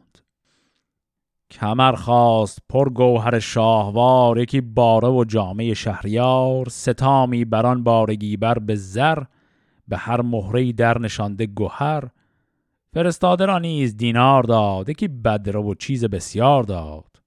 [1.60, 8.74] کمر خواست پر گوهر شاهوار یکی باره و جامعه شهریار ستامی بران بارگی بر به
[8.74, 9.22] زر
[9.88, 12.04] به هر مهره در نشانده گوهر
[12.92, 17.22] فرستاده را نیز دینار داد یکی بدره و چیز بسیار داد.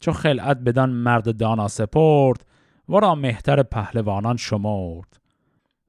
[0.00, 2.46] چو خلعت بدان مرد دانا سپرد
[2.88, 5.20] ورا مهتر پهلوانان شمرد.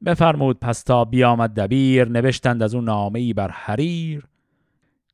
[0.05, 4.25] بفرمود پس تا بیامد دبیر نوشتند از اون نامه ای بر حریر.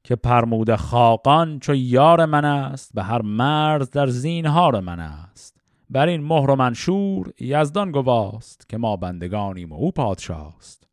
[0.04, 5.62] که پرمود خاقان چو یار من است به هر مرز در زینهار من است.
[5.90, 10.88] بر این مهر و منشور یزدان گواست که ما بندگانیم و او پادشاست.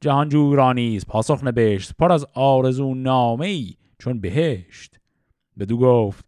[0.00, 4.98] جهانجوی را نیز پاسخ نبشت پر از آرزو نامه ای چون بهشت.
[5.58, 6.24] بدو گفت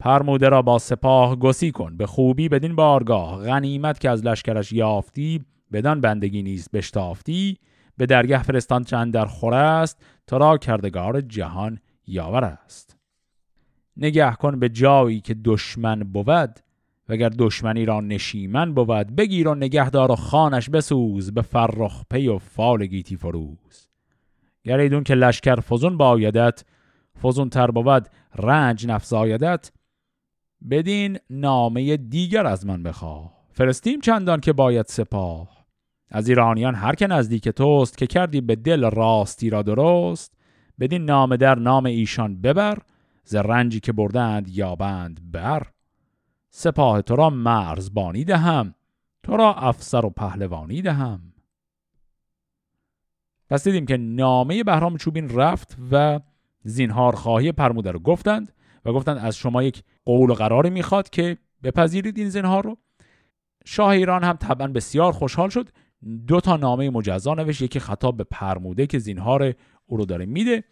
[0.00, 5.44] پرموده را با سپاه گسی کن به خوبی بدین بارگاه غنیمت که از لشکرش یافتی
[5.72, 7.58] بدان بندگی نیست بشتافتی.
[7.96, 12.96] به درگه فرستان چند در خوره است تا را کردگار جهان یاور است.
[13.96, 16.60] نگه کن به جایی که دشمن بود
[17.08, 22.38] وگر دشمنی را نشیمن بود بگیر و نگهدار و خانش بسوز به فرخ پی و
[22.38, 23.88] فال گیتی فروز.
[24.64, 26.64] گریدون که لشکر فزون بایدت
[27.22, 29.72] فزون تر بود رنج نفس آیدت
[30.70, 33.32] بدین نامه دیگر از من بخواه.
[33.50, 35.53] فرستیم چندان که باید سپاه.
[36.14, 40.34] از ایرانیان هر که نزدیک توست که کردی به دل راستی را درست
[40.80, 42.78] بدین نام در نام ایشان ببر
[43.24, 45.66] ز رنجی که بردند یابند بر.
[46.50, 48.74] سپاه تو را مرزبانی دهم
[49.22, 51.32] تو را افسر و پهلوانی دهم.
[53.50, 56.20] پس دیدیم که نامه بهرام چوبین رفت و
[56.64, 58.52] زینهار خواهی پرموده رو گفتند
[58.84, 62.76] و گفتند از شما یک قول و قراری می‌خواد که بپذیرید این زینهار رو.
[63.64, 65.68] شاه ایران هم طبعا بسیار خوشحال شد.
[66.26, 69.54] دو تا نامه مجزا نوشت یکی خطاب به پرموده که زینهار
[69.86, 70.64] او رو داره میده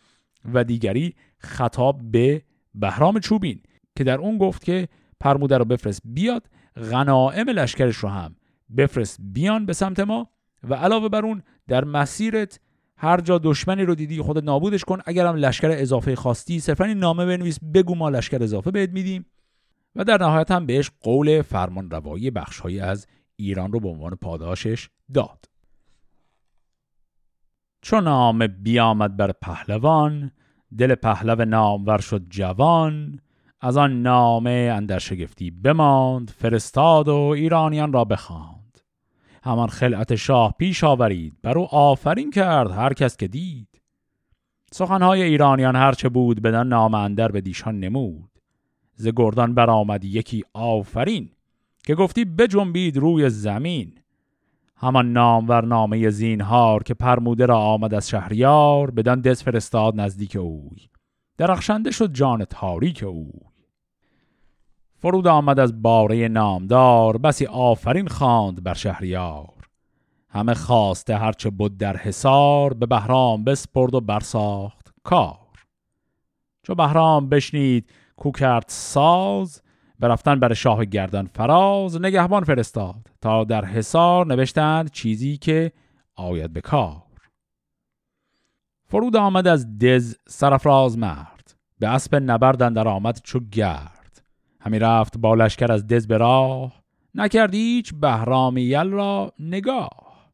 [0.54, 2.42] و دیگری خطاب به
[2.74, 3.62] بهرام چوبین
[3.96, 4.88] که در اون گفت که
[5.20, 6.46] پرموده رو بفرست بیاد
[6.90, 8.36] غنائم لشکرش رو هم
[8.76, 10.30] بفرست بیان به سمت ما
[10.68, 12.60] و علاوه بر اون در مسیرت
[12.96, 17.26] هر جا دشمنی رو دیدی خود نابودش کن اگرم لشکر اضافه خواستی صرفا این نامه
[17.26, 19.26] بنویس بگو ما لشکر اضافه بهت میدیم.
[19.96, 24.88] و در نهایت هم بهش قول فرمان روایی بخشهایی از ایران رو به عنوان پاداشش
[25.14, 25.44] داد.
[27.82, 30.30] چون نام بیامد بر پهلوان
[30.78, 33.20] دل پهلو نامور شد جوان.
[33.64, 38.80] از آن نامه اندر شگفتی بماند فرستاد و ایرانیان را بخواند.
[39.44, 43.80] همان خلعت شاه پیش آورید بر او آفرین کرد هر کس که دید.
[44.72, 48.30] سخنهای ایرانیان هرچه بود بدن نام اندر به دیشان نمود.
[48.94, 51.30] ز گردان برآمد یکی آفرین
[51.82, 53.98] که گفتی بجنبید روی زمین.
[54.76, 60.88] همان نامور نامه زینهار که پرموده را آمد از شهریار بدان دز فرستاد نزدیک اوی.
[61.38, 63.40] درخشنده شد جان تاریک اوی.
[64.98, 69.68] فرود آمد از باره نامدار بسی آفرین خواند بر شهریار.
[70.28, 75.38] همه خواسته هرچه بود در حصار به بهرام بسپرد و برساخت کار.
[76.62, 79.62] چو بهرام بشنید کو کرد ساز
[80.02, 85.72] برفتن بر شاه گردن فراز نگهبان فرستاد تا در حصار نوشتند چیزی که
[86.14, 87.02] آید به کار.
[88.86, 94.22] فرود آمد از دز سرفراز مرد به اسب نبردن در آمد چو گرد.
[94.60, 96.82] همی رفت با لشکر از دز به راه
[97.14, 100.32] نکرد هیچ بهرام یل را نگاه.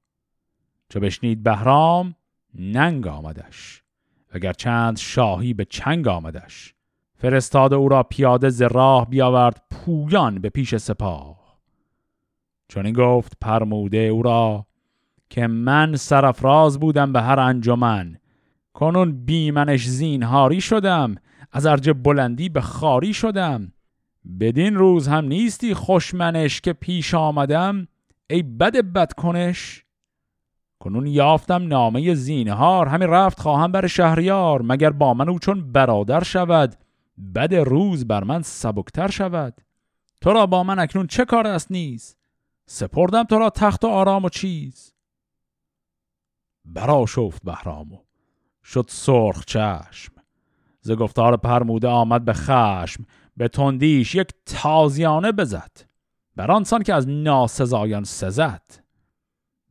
[0.88, 2.14] چو بشنید بهرام
[2.54, 3.82] ننگ آمدش
[4.30, 6.74] اگر چند شاهی به چنگ آمدش.
[7.20, 11.58] فرستاد او را پیاده ز راه بیاورد پویان به پیش سپاه.
[12.68, 14.66] چون این گفت پرموده او را
[15.30, 18.16] که من سرفراز بودم به هر انجمن.
[18.74, 21.14] کنون بیمنش زینهاری شدم
[21.52, 23.72] از ارج بلندی به خاری شدم.
[24.40, 27.88] بدین روز هم نیستی خوشمنش که پیش آمدم
[28.30, 29.84] ای بد بد کنش
[30.80, 36.22] کنون یافتم نامه زینهار همین رفت خواهم بر شهریار مگر با من او چون برادر
[36.22, 36.76] شود؟
[37.34, 39.60] بد روز بر من سبکتر شود.
[40.20, 42.16] تو را با من اکنون چه کار است نیز؟
[42.66, 44.94] سپردم تو را تخت و آرام و چیز.
[46.64, 47.98] برا شفت بهرامو
[48.64, 50.12] شد سرخ چشم.
[50.80, 53.04] ز گفتار پرموده آمد به خشم.
[53.36, 55.70] به تندیش یک تازیانه بزد.
[56.36, 58.62] بر آنسان که از ناسزایان سزد.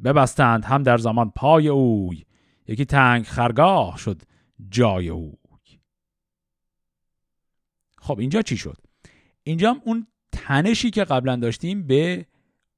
[0.04, 2.24] ببستند هم در زمان پای اوی.
[2.68, 4.22] یکی تنگ خرگاه شد
[4.70, 5.47] جای اوی.
[8.08, 8.78] خب اینجا چی شد؟
[9.44, 12.26] اینجا اون تنشی که قبلا داشتیم به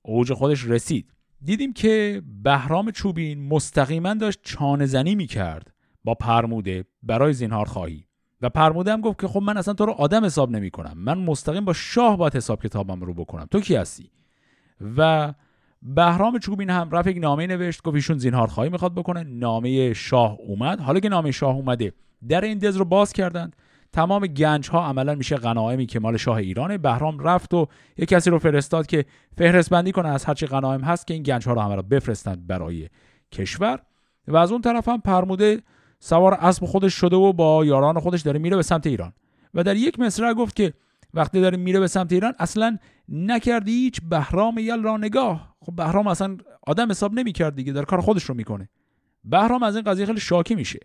[0.01, 1.13] اوج خودش رسید.
[1.41, 8.05] دیدیم که بهرام چوبین مستقیما داشت چانه زنی می کرد با پرموده برای زینهار خواهی.
[8.41, 11.17] و پرموده هم گفت که خب من اصلا تو رو آدم حساب نمی کنم من
[11.17, 13.47] مستقیم با شاه باید حساب کتابم رو بکنم.
[13.51, 14.11] تو کی هستی؟
[14.97, 15.33] و
[15.81, 19.23] بهرام چوبین هم رفت یک نامه نوشت گفت ایشون زینهار خواهی می‌خواد بکنه.
[19.23, 20.79] نامه شاه اومد.
[20.79, 21.93] حالا که نامه شاه اومده
[22.29, 23.55] در این دز رو باز کردند.
[23.93, 28.30] تمام گنج ها عملا میشه غنایمی که مال شاه ایرانه بهرام رفت و یک کسی
[28.30, 29.06] رو فرستاد که
[29.38, 32.47] فهرست بندی کنه از هرچی غنایم هست که این گنج ها رو همه رو بفرستند
[32.47, 32.89] برای
[33.32, 33.80] کشور.
[34.28, 35.62] و از اون طرف هم پرموده
[35.99, 39.13] سوار اسب خودش شده و با یاران خودش داره میره به سمت ایران.
[39.54, 40.73] و در یک مصرع گفت که
[41.13, 42.78] وقتی داره میره به سمت ایران اصلا
[43.10, 45.56] نکردی هیچ بهرام یل را نگاه.
[45.62, 48.69] خب بهرام اصلا آدم حساب نمی‌کرد دیگه در کار خودش رو می‌کنه.
[49.23, 50.80] بهرام از این قضیه خیلی شاکی میشه.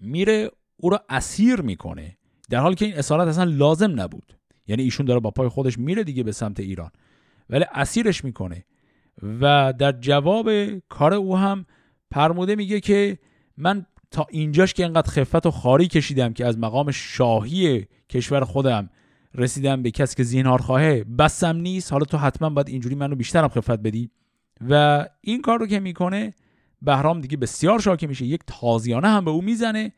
[0.00, 2.16] میره او را اسیر می‌کنه
[2.50, 4.38] در حالی که این اسارت اصلا لازم نبود.
[4.66, 6.90] یعنی ایشون داره با پای خودش میره دیگه به سمت ایران.
[7.50, 8.64] ولی اسیرش می‌کنه.
[9.40, 11.66] و در جواب کار او هم
[12.10, 13.18] پرموده میگه که
[13.56, 18.90] من تا اینجاش که انقدر خفت و خاری کشیدم که از مقام شاهی کشور خودم
[19.34, 21.92] رسیدم به کسی که زینهار خواهه بسم نیست.
[21.92, 24.10] حالا تو حتما باید اینجوری منو بیشترم خفت بدی.
[24.68, 26.34] و این کار رو که می‌کنه
[26.82, 28.24] بهرام دیگه بسیار شاکی میشه.
[28.24, 29.92] یک تازیانه هم به او می‌زنه.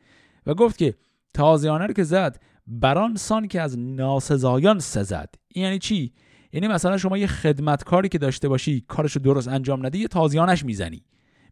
[0.47, 0.95] و گفت که
[1.33, 6.13] تازیانه رو که زد بران سان که از ناسزایان سزد این یعنی چی؟
[6.53, 11.03] یعنی مثلا شما یه خدمتکاری که داشته باشی کارشو درست انجام ندی یه تازیانش می‌زنی.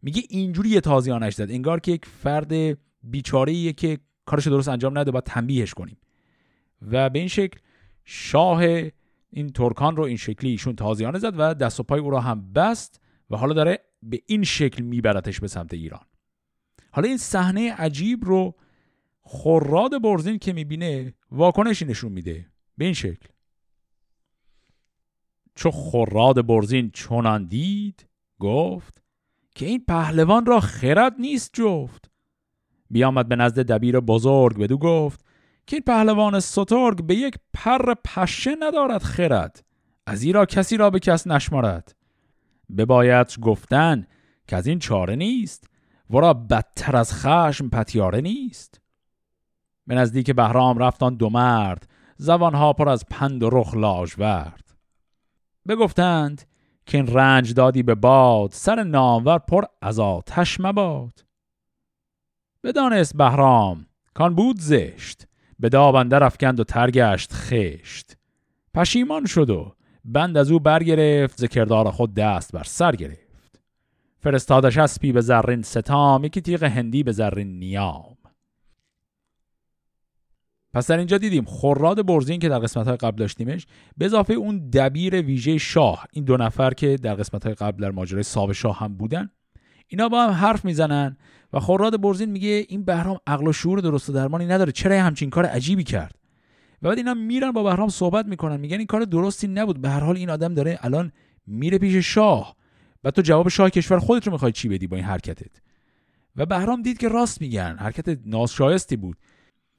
[0.01, 1.51] میگه اینجوری یه تازیانش زد.
[1.51, 5.97] انگار که یک فرد بیچاره که کارشو درست انجام نده باید تنبیهش کنیم.
[6.81, 7.59] و به این شکل
[8.05, 8.61] شاه
[9.29, 12.53] این ترکان رو این شکلی ایشون تازیانه زد و دست و پای او را هم
[12.53, 16.01] بست و حالا داره به این شکل میبرتش به سمت ایران.
[16.91, 18.55] حالا این صحنه عجیب رو
[19.25, 22.45] خراد برزین که می‌بینه واکنشی نشون میده.
[22.77, 23.27] به این شکل.
[25.55, 28.07] چو خراد برزین چنان دید
[28.39, 29.01] گفت
[29.55, 32.11] که این پهلوان را خرد نیست جفت.
[32.91, 35.25] بیامد به نزد دبیر بزرگ بدو گفت
[35.67, 39.65] که این پهلوان سترگ به یک پر پشه ندارد خرد
[40.05, 41.95] از ایرا کسی را به کس نشمارد.
[42.77, 44.07] بباید گفتن
[44.47, 45.69] که از این چاره نیست
[46.09, 48.81] ورا بدتر از خشم پتیاره نیست.
[49.87, 54.75] به نزدیک بهرام رفتان دو مرد زبانها پر از پند و رخ لاژورد.
[55.67, 56.41] بگفتند
[56.85, 61.25] که این رنج دادی به باد سر نامور پر از آتش مباد.
[62.63, 65.27] بدانست بهرام کان بود زشت
[65.59, 68.17] به دابنده رفکند و ترگشت خشت.
[68.73, 69.75] پشیمان شد و
[70.05, 73.61] بند از او برگرفت ز کردار خود دست بر سر گرفت.
[74.19, 78.14] فرستادش اسپی به زرین ستام یکی تیغ هندی به زرین نیام.
[80.75, 83.67] پس در اینجا دیدیم خراد برزین که در قسمت های قبل داشتیمش
[83.97, 87.91] به اضافه اون دبیر ویژه شاه این دو نفر که در قسمت های قبل در
[87.91, 89.29] ماجرای ساو شاه هم بودن.
[89.87, 91.17] اینا با هم حرف می‌زنن
[91.53, 95.29] و خراد برزین میگه این بهرام عقل و شعور درست و درمانی نداره چرا همچین
[95.29, 96.15] کار عجیبی کرد؟
[96.81, 99.99] و بعد اینا میرن با بهرام صحبت می‌کنن میگن این کار درستی نبود به هر
[99.99, 101.11] حال این آدم داره الان
[101.47, 102.55] میره پیش شاه.
[103.03, 105.61] و تو جواب شاه کشور خودت رو می‌خوای چی بدی با این حرکتت؟
[106.35, 109.17] و بهرام دید که راست میگن حرکت ناشایستی بود.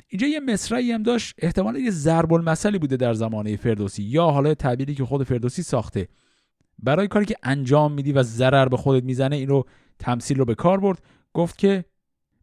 [0.09, 4.55] اینجا یه مصرعی هم داشت احتمالا یه ضرب المثلی بوده در زمانه فردوسی یا حالا
[4.55, 6.09] تعبیری که خود فردوسی ساخته.
[6.79, 9.67] برای کاری که انجام میدی و ضرر به خودت می‌زنه این رو
[9.99, 11.03] تمثیل رو به کار برد
[11.33, 11.85] گفت که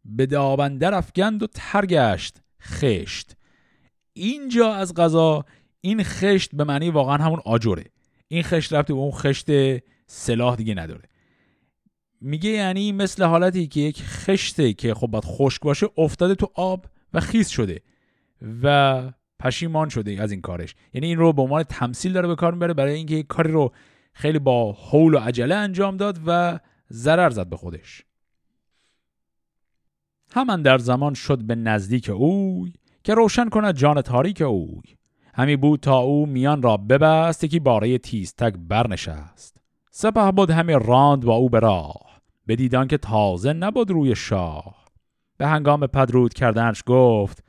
[0.04, 3.36] به دابندر افگند و ترگشت خشت.
[4.12, 5.44] اینجا از غذا
[5.80, 7.84] این خشت به معنی واقعا همون آجره.
[8.28, 9.46] این خشت رفته به اون خشت
[10.06, 11.08] سلاح دیگه نداره.
[12.20, 16.86] میگه یعنی مثل حالتی که یک خشته که خب باید خشک باشه افتاده تو آب
[17.14, 17.80] و خیس شده
[18.62, 19.02] و
[19.38, 20.74] پشیمان شده از این کارش.
[20.94, 23.72] یعنی این رو به عنوان تمثیل داره به کار می‌بره برای اینکه کاری رو
[24.12, 26.60] خیلی با حول و عجله انجام داد و
[26.92, 28.04] ضرر زد به خودش.
[30.34, 32.72] همان در زمان شد به نزدیک اوی
[33.04, 34.82] که روشن کند جان تاریک اوی.
[35.34, 39.60] همی بود تا او میان را ببست یکی باره تیزتک برنشست.
[39.90, 44.83] سپه بود همی راند با او به راه بدیدان که تازه نبود روی شاه.
[45.36, 47.44] به هنگام پدرود کردنش گفت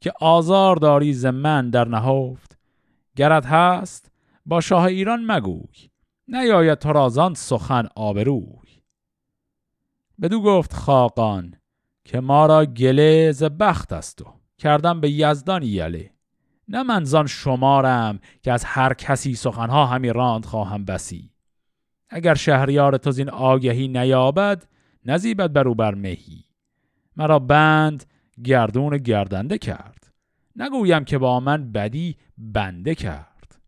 [0.00, 2.58] که آزار داری ز من در نهفت.
[3.16, 4.10] گرد هست
[4.46, 5.90] با شاه ایران مگوی
[6.28, 8.82] نیاید تو رازان سخن آبروی.
[10.22, 11.54] بدو گفت خاقان
[12.04, 14.24] که ما را گله ز بخت است و
[14.58, 16.10] کردم به یزدان یله.
[16.68, 21.30] نه منزان شمارم که از هر کسی سخنها همی راند خواهم بسی.
[22.08, 24.66] اگر شهریار تو این آگهی نیابد
[25.04, 26.43] نزیبد بر بر مهی.
[27.16, 28.04] مرا بند
[28.44, 30.12] گردون گردنده کرد.
[30.56, 33.60] نگویم که با من بدی بنده کرد.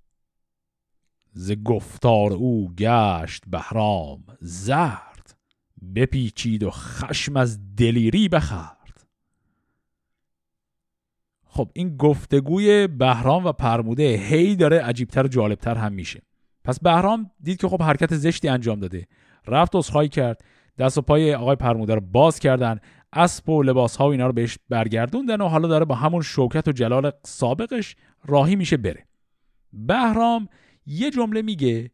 [1.33, 5.37] ز گفتار او گشت بهرام زرد
[5.95, 8.77] بپیچید و خشم از دلیری بخرد
[11.57, 16.23] خب این گفتگوی بهرام و پرموده هی داره عجیبتر و جالبتر هم میشه.
[16.65, 19.07] پس بهرام دید که خب حرکت زشتی انجام داده.
[19.47, 20.45] رفت عذرخواهی کرد.
[20.79, 22.81] دست و پای آقای پرموده رو باز کردن.
[23.13, 26.69] اسب و لباس ها و اینا رو بهش برگردوندن و حالا داره با همون شوکت
[26.69, 29.07] و جلال سابقش راهی میشه بره.
[29.73, 30.49] بهرام
[30.87, 31.91] یه جمله میگه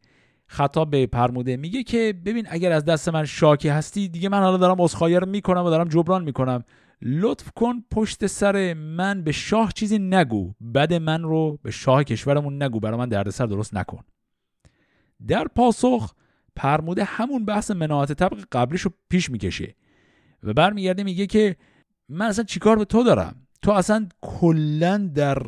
[0.47, 4.57] خطاب به پرموده میگه که ببین اگر از دست من شاکی هستی دیگه من حالا
[4.57, 6.65] دارم عذرخواهی رو می‌کنم و دارم جبران می‌کنم.
[7.03, 10.53] لطف کن پشت سر من به شاه چیزی نگو.
[10.75, 12.81] بد من رو به شاه کشورمون نگو.
[12.81, 14.05] برای من دردسر درست نکن.
[15.29, 16.15] در پاسخ
[16.57, 19.75] پرموده همون بحث مناعت طبق قبلیش رو پیش می‌کشه.
[20.43, 21.57] و برمیگرده میگه که
[22.09, 25.43] من اصلا چیکار به تو دارم؟ تو اصلا کلا در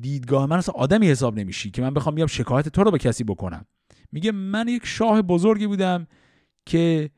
[0.00, 3.24] دیدگاه من اصلا آدمی حساب نمیشی که من بخوام بیام شکایت تو رو به کسی
[3.24, 3.66] بکنم.
[4.12, 6.06] میگه من یک شاه بزرگی بودم
[6.66, 7.10] که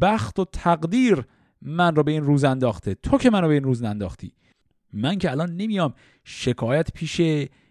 [0.00, 1.24] بخت و تقدیر
[1.62, 2.94] من رو به این روز انداخته.
[2.94, 4.32] تو که من رو به این روز انداختی
[4.92, 5.94] من که الان نمیام
[6.24, 7.20] شکایت پیش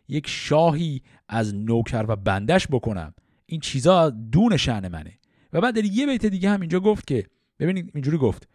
[0.07, 3.13] یک شاهی از نوکر و بندش بکنم.
[3.45, 5.19] این چیزا دون شعن منه.
[5.53, 7.25] و بعد یه بیت دیگه هم اینجا گفت که
[7.59, 8.47] ببینید اینجوری گفت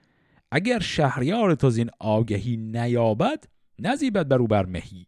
[0.55, 3.45] اگر شهریار تو این آگهی نیابد
[3.79, 5.07] نزیبت بر او بر مهی.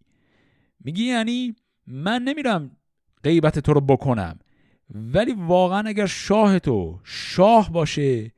[0.84, 1.54] میگی یعنی
[1.86, 2.76] من نمیرم
[3.22, 4.38] غیبت تو رو بکنم
[4.90, 8.32] ولی واقعا اگر شاه تو شاه باشه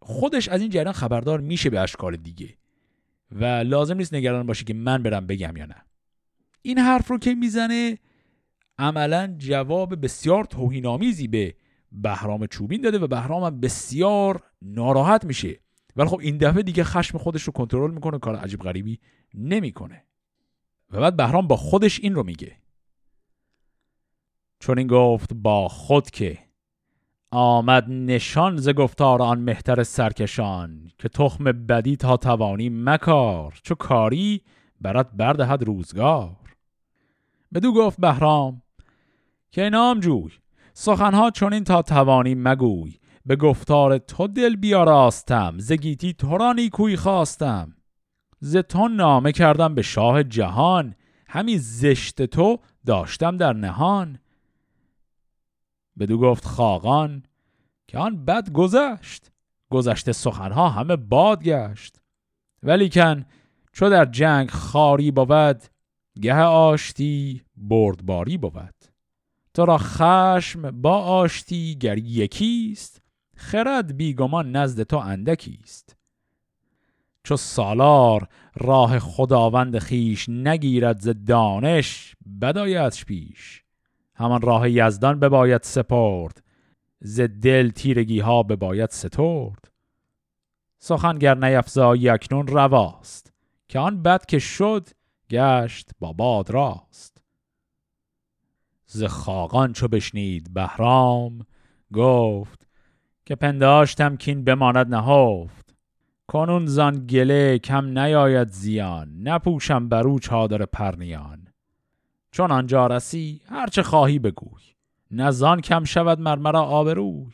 [0.00, 2.48] خودش از این جریان خبردار میشه به اشکال دیگه.
[3.30, 5.76] و لازم نیست نگران باشه که من برم بگم یا نه.
[6.62, 7.98] این حرف رو که می‌زنه
[8.78, 11.54] عملا جواب بسیار توهینآمیزی به
[11.92, 15.60] بهرام چوبین داده و بهرام بسیار ناراحت میشه.
[15.96, 19.00] ولی خب این دفعه دیگه خشم خودش رو کنترل می‌کنه کار عجیب غریبی
[19.34, 20.04] نمی‌کنه.
[20.90, 22.56] و بعد بهرام با خودش این رو میگه.
[24.58, 26.38] چون این گفت با خود که
[27.30, 34.42] آمد نشان ز گفتار آن مهتر سرکشان که تخم بدی تا توانی مکار چو کاری
[34.80, 36.36] برات بردهد روزگار.
[37.54, 38.62] بدو گفت بهرام
[39.50, 40.30] که نام جوی
[40.72, 42.94] سخنها چنین تا توانی مگوی.
[43.26, 47.76] به گفتار تو دل بیاراستم زگیتی تو را نیکوی خواستم.
[48.40, 50.94] ز تو نامه کردم به شاه جهان
[51.28, 54.18] همی زشت تو داشتم در نهان.
[55.98, 57.22] بدو گفت خاقان
[57.88, 59.30] که آن بد گذشت
[59.70, 62.00] گذشته سخنها همه باد گشت.
[62.62, 63.24] ولیکن
[63.72, 65.62] چو در جنگ خاری بود
[66.20, 68.74] گه آشتی بردباری بود.
[69.54, 73.03] تو را خشم با آشتی گر یکیست
[73.44, 75.96] خرد بیگمان نزد تو اندکیست
[77.24, 83.64] چو سالار راه خداوند خیش نگیرد ز دانش بدایتش پیش.
[84.14, 86.42] همان راه یزدان بباید سپرد
[87.00, 89.70] ز دل تیرگی ها بباید سترد.
[90.78, 93.32] سخنگر نیفزایی اکنون رواست
[93.68, 94.88] که آن بد که شد
[95.30, 97.22] گشت با باد راست.
[98.86, 101.46] ز خاقان چو بشنید بهرام
[101.92, 102.63] گفت
[103.26, 105.74] که پنداشتم کین بماند نهفت.
[106.26, 111.48] کنون زان گله کم نیاید زیان نپوشم برو چادر پرنیان.
[112.30, 114.62] چون آنجا رسی هرچه خواهی بگوی.
[115.10, 117.26] نزان کم شود مرمرا آبروی.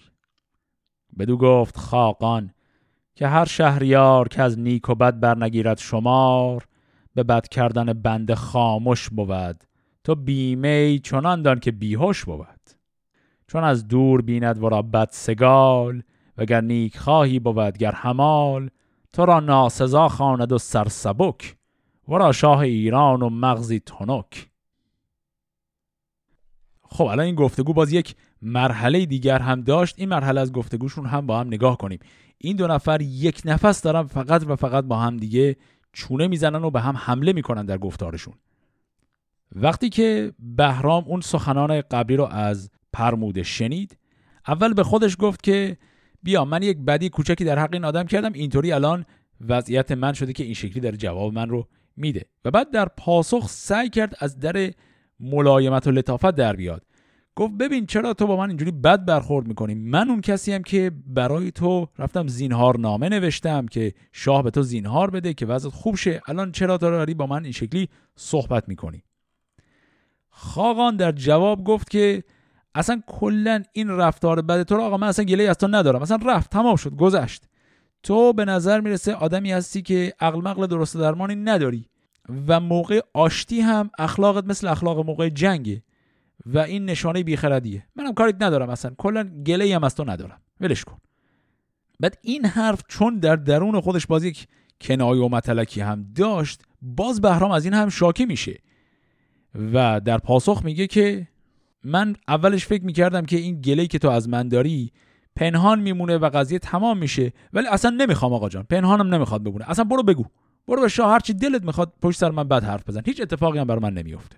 [1.18, 2.50] بدو گفت خاقان
[3.14, 6.66] که هر شهریار که از نیک و بد برنگیرد شمار
[7.14, 9.64] به بد کردن بند خاموش بود.
[10.04, 12.79] تو بیمه چنان دان که بیهوش بود.
[13.50, 16.02] چون از دور بیند ورا بد سگال
[16.38, 18.70] وگر نیک خواهی بود گر همال
[19.12, 21.56] تو را ناسزا خواند و سرسبک
[22.08, 24.50] ورا شاه ایران و مغزی تنک.
[26.82, 31.26] خب الان این گفتگو باز یک مرحله دیگر هم داشت این مرحله از گفتگوشون هم
[31.26, 31.98] با هم نگاه کنیم.
[32.38, 35.56] این دو نفر یک نفس دارن فقط و فقط با هم دیگه
[35.92, 38.34] چونه می‌زنن و به هم حمله می‌کنن در گفتارشون.
[39.52, 43.96] وقتی که بهرام اون سخنان قبلی رو از پرموده شنید
[44.48, 45.76] اول به خودش گفت که
[46.22, 49.04] بیا من یک بدی کوچکی در حق این آدم کردم اینطوری الان
[49.48, 52.26] وضعیت من شده که این شکلی در جواب من رو میده.
[52.44, 54.70] و بعد در پاسخ سعی کرد از در
[55.20, 56.82] ملایمت و لطافت در بیاد.
[57.36, 60.92] گفت ببین چرا تو با من اینجوری بد برخورد می‌کنی؟ من اون کسی هم که
[61.06, 65.96] برای تو رفتم زینهار نامه نوشتم که شاه به تو زینهار بده که وضعت خوب
[65.96, 66.20] شه.
[66.26, 69.02] الان چرا داری با من این شکلی صحبت می‌کنی؟
[70.30, 72.24] خاقان در جواب گفت که
[72.74, 76.02] اصلا کلا این رفتار بد تو رو آقا من اصلا گله از تو ندارم.
[76.02, 77.44] اصلا رفت تمام شد گذشت.
[78.02, 81.86] تو به نظر می‌رسه آدمی هستی که عقل مقل درست درمانی نداری.
[82.46, 85.82] و موقع آشتی هم اخلاقت مثل اخلاق موقع جنگه.
[86.46, 87.86] و این نشانه بیخردیه.
[87.96, 88.94] منم کاریت ندارم اصلا.
[88.98, 90.40] کلا گله هم از تو ندارم.
[90.60, 90.98] ولش کن.
[92.00, 94.48] بعد این حرف چون در درون خودش باز یک
[94.80, 98.58] کنایه و متلکی هم داشت باز بهرام از این هم شاکی میشه.
[99.72, 101.28] و در پاسخ میگه که
[101.84, 104.92] من اولش فکر می‌کردم که این گله که تو از من داری
[105.36, 108.62] پنهان میمونه و قضیه تمام میشه ولی اصلا نمی‌خوام آقا جان.
[108.62, 109.70] پنهانم نمی‌خواد بمونه.
[109.70, 110.24] اصلا برو بگو.
[110.68, 111.12] برو به شاه.
[111.12, 113.02] هرچی دلت می‌خواد پشت سر من بد حرف بزن.
[113.06, 114.36] هیچ اتفاقی هم برای من نمیفته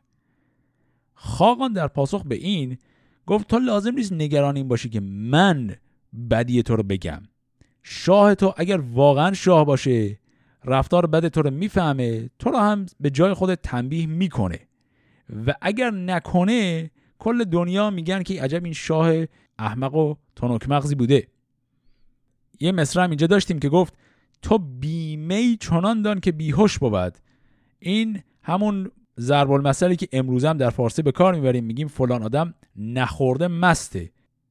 [1.15, 2.79] خاقان در پاسخ به این
[3.27, 5.77] گفت تو لازم نیست نگران این باشی که من
[6.31, 7.23] بدی تو رو بگم.
[7.83, 10.19] شاه تو اگر واقعا شاه باشه
[10.65, 14.59] رفتار بد تو رو می‌فهمه تو رو هم به جای خود تنبیه می‌کنه.
[15.47, 16.91] و اگر نکنه
[17.23, 19.25] کل دنیا میگن که عجب این شاه
[19.59, 21.27] احمق و تنک مغزی بوده.
[22.61, 23.95] یه مصر هم اینجا داشتیم که گفت
[24.43, 27.19] تو بیمه چنان دان که بیهوش بود.
[27.79, 32.55] این همون ضرب المثلی که امروز هم در فارسی به کار می‌بریم میگیم فلان آدم
[32.77, 34.11] نخورده مسته.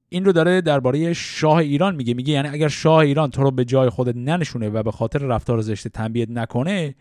[0.09, 2.13] این رو داره درباره شاه ایران میگه.
[2.13, 5.61] میگه یعنی اگر شاه ایران تو رو به جای خودت ننشونه و به خاطر رفتار
[5.61, 6.95] زشت تنبیه نکنه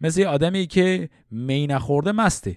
[0.00, 2.56] مثل آدمی که می نخورده مسته.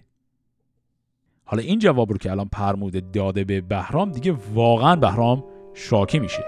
[1.52, 5.44] حالا این جواب رو که الان پرموده داده به بهرام دیگه واقعا بهرام
[5.74, 6.44] شاکی میشه.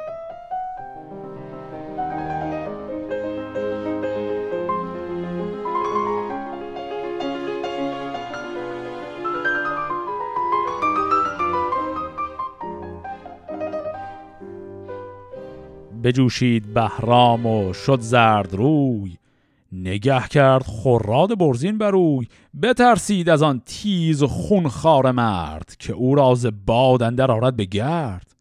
[16.03, 19.17] بجوشید بهرام و شد زرد روی.
[19.73, 22.27] نگه کرد خوراد برزین بروی
[22.63, 28.35] بترسید از آن تیز خونخوار مرد که او راز باد اندر آرد به گرد.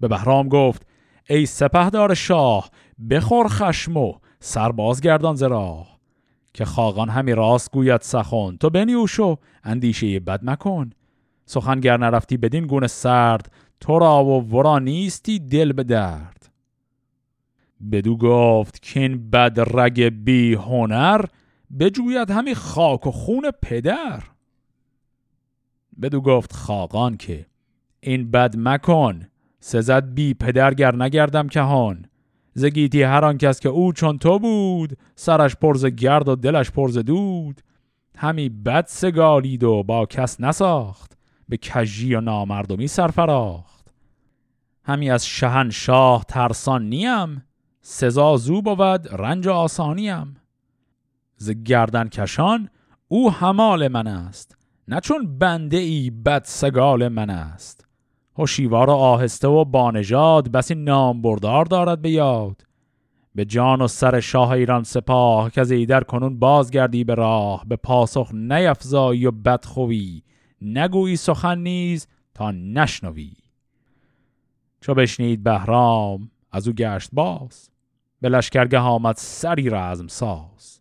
[0.00, 0.86] به بهرام گفت
[1.28, 2.70] ای سپهدار شاه
[3.10, 5.36] بخور خشم و سرباز گردان
[6.54, 10.90] که خاقان همی راست گوید سخن تو بنیوش و اندیشه بد مکن
[11.46, 16.41] سخنگر نرفتی بدین گونه سرد تو را و ورا نیستی دل به درد.
[17.90, 21.24] بدو گفت که این بد رگ بی هنر
[21.78, 24.22] بجوید همی خاک و خون پدر.
[26.02, 27.46] بدو گفت خاقان که
[28.00, 29.26] این بد مکن
[29.60, 32.06] سزد بی پدر گر نگردم کهان.
[32.54, 36.98] زگیتی هر آن کس که او چون تو بود سرش پرز گرد و دلش پرز
[36.98, 37.60] دود.
[38.16, 41.18] همی بد سگالید و با کس نساخت
[41.48, 43.94] به کجی و نامردمی سرفراخت.
[44.84, 47.42] همی از شهنشاه ترسان نیم
[47.84, 50.36] سزا زو بود رنج آسانیم.
[51.36, 52.70] ز گردن کشان
[53.08, 54.56] او همال من است.
[54.88, 57.86] نه چون بنده ای بد سگال من است.
[58.38, 62.62] هوشیوار و آهسته و بانژاد بسی نام بردار دارد به یاد.
[63.34, 67.76] به جان و سر شاه ایران سپاه که از ایدر کنون بازگردی به راه به
[67.76, 70.22] پاسخ نیفزایی و بدخوی.
[70.60, 73.32] نگویی سخن نیز تا نشنوی.
[74.80, 77.71] چو بشنید بهرام از او گشت باز.
[78.22, 80.80] به لشکرگه آمد سری رزم ساز.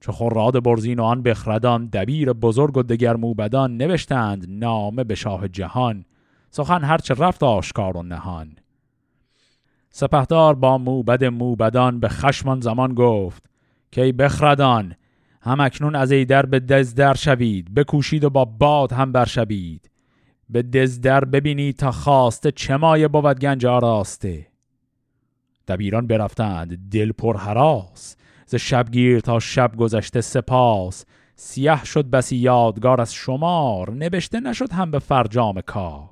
[0.00, 5.48] چو خراد برزین و آن بخردان دبیر بزرگ و دگر موبدان نوشتند نامه به شاه
[5.48, 6.04] جهان.
[6.50, 8.56] سخن هرچه رفت آشکار و نهان.
[9.90, 13.46] سپهدار با موبد موبدان به خشمان زمان گفت
[13.92, 14.94] که ای بخردان
[15.40, 19.90] هم اکنون از ایدر به دزدر شوید بکوشید و با باد هم برشوید.
[20.50, 24.51] به دزدر ببینید تا خواسته چه مایه بود گنج آراسته؟
[25.68, 26.90] دبیران برفتند.
[26.90, 31.04] دل پر حراس ز شبگیر تا شب گذشته سپاس.
[31.36, 33.90] سیه شد بسی یادگار از شمار.
[33.90, 36.08] نبشته نشد هم به فرجام کار.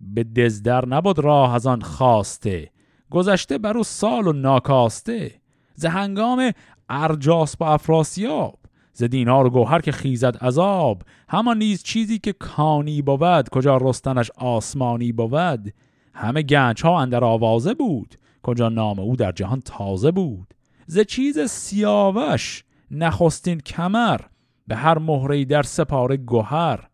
[0.00, 2.70] به دزدر نبود راه از آن خواسته
[3.10, 5.34] گذشته بر او سال و ناکاسته.
[5.74, 6.52] ز هنگام
[6.88, 8.58] ارجاس با افراسیاب.
[8.92, 13.48] ز دینار و گوهر که خیزد عذاب همان نیز چیزی که کانی بود.
[13.48, 15.72] کجا رستنش آسمانی بود.
[16.14, 18.14] همه گنج ها اندر آوازه بود.
[18.42, 20.54] کجا نام او در جهان تازه بود.
[20.86, 24.20] ز چیز سیاوش نخستین کمر
[24.66, 26.88] به هر مهره در سپاره گوهر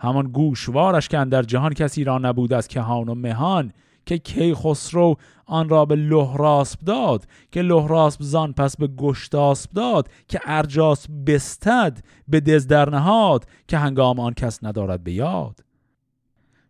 [0.00, 3.72] همان گوشوارش که در جهان کسی را نبود از کهان و مهان
[4.06, 5.16] که کی خسرو
[5.46, 11.98] آن را به لهراسب داد که لهراسب زان پس به گشتاسب داد که ارجاس بستد
[12.28, 15.60] به دزدر نهاد که هنگام آن کس ندارد به یاد.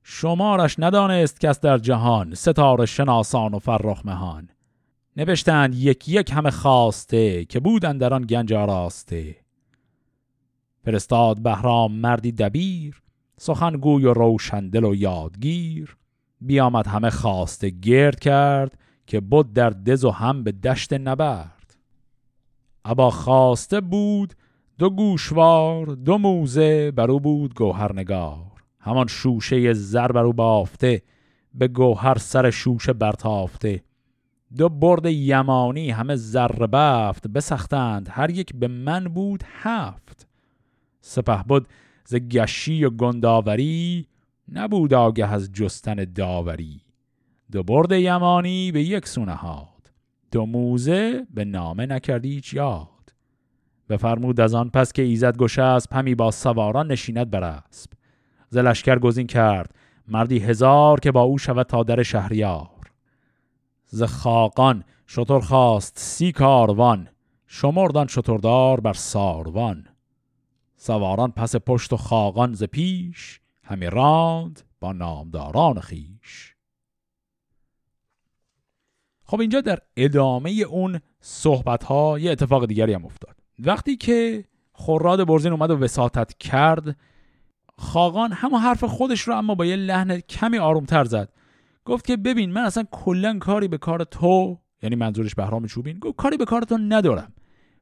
[0.02, 4.48] شمارش ندانست کس در جهان ستاره شناسان و فرخ مهان.
[5.16, 9.36] نوشتند یک یک همه خواسته که بودن در آن گنج آراسته.
[10.84, 13.02] فرستاد بهرام مردی دبیر
[13.36, 15.96] سخنگوی و روشندل و یادگیر.
[16.40, 21.76] بیامد همه خواسته گرد کرد که بود در دز و هم به دشت نبرد.
[22.84, 24.34] ابا خواسته بود
[24.78, 28.51] دو گوشوار دو موزه برو بود گوهرنگار.
[28.82, 31.02] همان شوشه زر برو بافته
[31.54, 33.82] به گوهر سر شوشه برتافته.
[34.56, 40.28] دو برد یمانی همه زر بفت بسختند هر یک به من بود هفت.
[41.00, 41.68] سپه بود
[42.04, 44.06] ز گشی و گنداوری
[44.52, 46.80] نبود آگه از جستن داوری.
[47.52, 49.92] دو برد یمانی به یک سونه هاد
[50.32, 52.88] دو موزه به نامه نکردی هیچ یاد.
[53.88, 57.90] بفرمود از آن پس که ایزد گشه از پمی با سواران نشیند بر اسب
[58.52, 59.74] ز لشکر گزین کرد.
[60.08, 62.90] مردی هزار که با او شود تا در شهریار.
[63.86, 67.08] ز خاقان شطور خواست سی کاروان.
[67.46, 69.88] شمردان شتردار بر ساروان.
[70.76, 73.40] سواران پس پشت و خاقان ز پیش.
[73.64, 76.54] همی راند با نامداران خیش
[79.24, 83.36] خب اینجا در ادامه اون صحبت ها یه اتفاق دیگری هم افتاد.
[83.58, 86.96] وقتی که خوراد برزین اومد و وساطت کرد
[87.82, 91.28] خاقان همه حرف خودش رو اما با یه لحن کمی آرومتر زد.
[91.84, 96.16] گفت که ببین من اصلا کلا کاری به کار تو یعنی منظورش بهرام چوبین گفت
[96.16, 97.32] کاری به کار تو ندارم.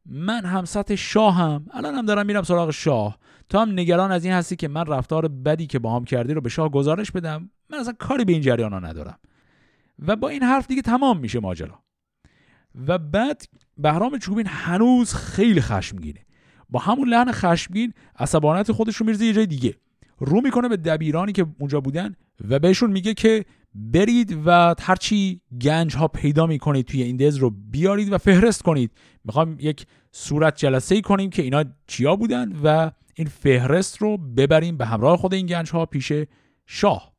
[0.07, 3.19] من هم سطح شاهم الان هم دارم میرم سراغ شاه.
[3.49, 6.41] تو هم نگران از این هستی که من رفتار بدی که با هم کردی رو
[6.41, 7.51] به شاه گزارش بدم.
[7.71, 9.19] من اصلا کاری به این جریان ندارم.
[9.99, 11.79] و با این حرف دیگه تمام میشه ماجرا.
[12.87, 13.43] و بعد
[13.79, 16.21] بهرام چوبین هنوز خیلی خشمگینه.
[16.71, 19.77] با همون لحن خشمگین عصبانیت خودش رو میرزه یه جای دیگه.
[20.21, 22.15] رو می‌کنه به دبیرانی که اونجا بودن
[22.49, 23.45] و بهشون میگه که
[23.75, 28.91] برید و هرچی گنج ها پیدا می‌کنید توی این دز رو بیارید و فهرست کنید.
[29.25, 34.77] می‌خوام یک صورت جلسه ای کنیم که اینا چیا بودن و این فهرست رو ببریم
[34.77, 36.13] به همراه خود این گنج ها پیش
[36.67, 37.13] شاه.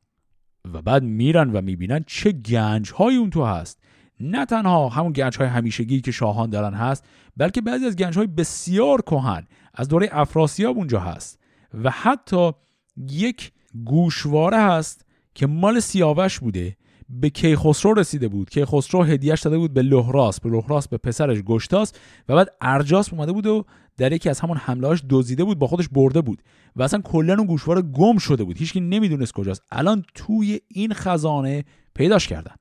[0.72, 3.82] و بعد میرن و می‌بینن چه گنج های اون تو هست.
[4.20, 7.04] نه تنها همون گنج های همیشگی که شاهان دارن هست
[7.36, 11.40] بلکه بعضی از گنج های بسیار کهن از دوره افراسیاب اونجا هست.
[11.84, 12.52] و حتی
[12.96, 13.52] یک
[13.84, 16.76] گوشواره هست که مال سیاوش بوده.
[17.08, 18.50] به کیخسرو رسیده بود.
[18.50, 21.92] کیخسرو هدیهش داده بود به لهراس به لهراس به پسرش گشتاس
[22.28, 23.64] و بعد ارجاس اومده بود و
[23.96, 26.42] در یکی از همون حملهاش دزدیده بود با خودش برده بود
[26.76, 28.58] و اصلا کلا اون گوشواره گم شده بود.
[28.58, 29.62] هیچکی نمی‌دونست کجاست.
[29.70, 31.64] الان توی این خزانه
[31.94, 32.54] پیداش کردن.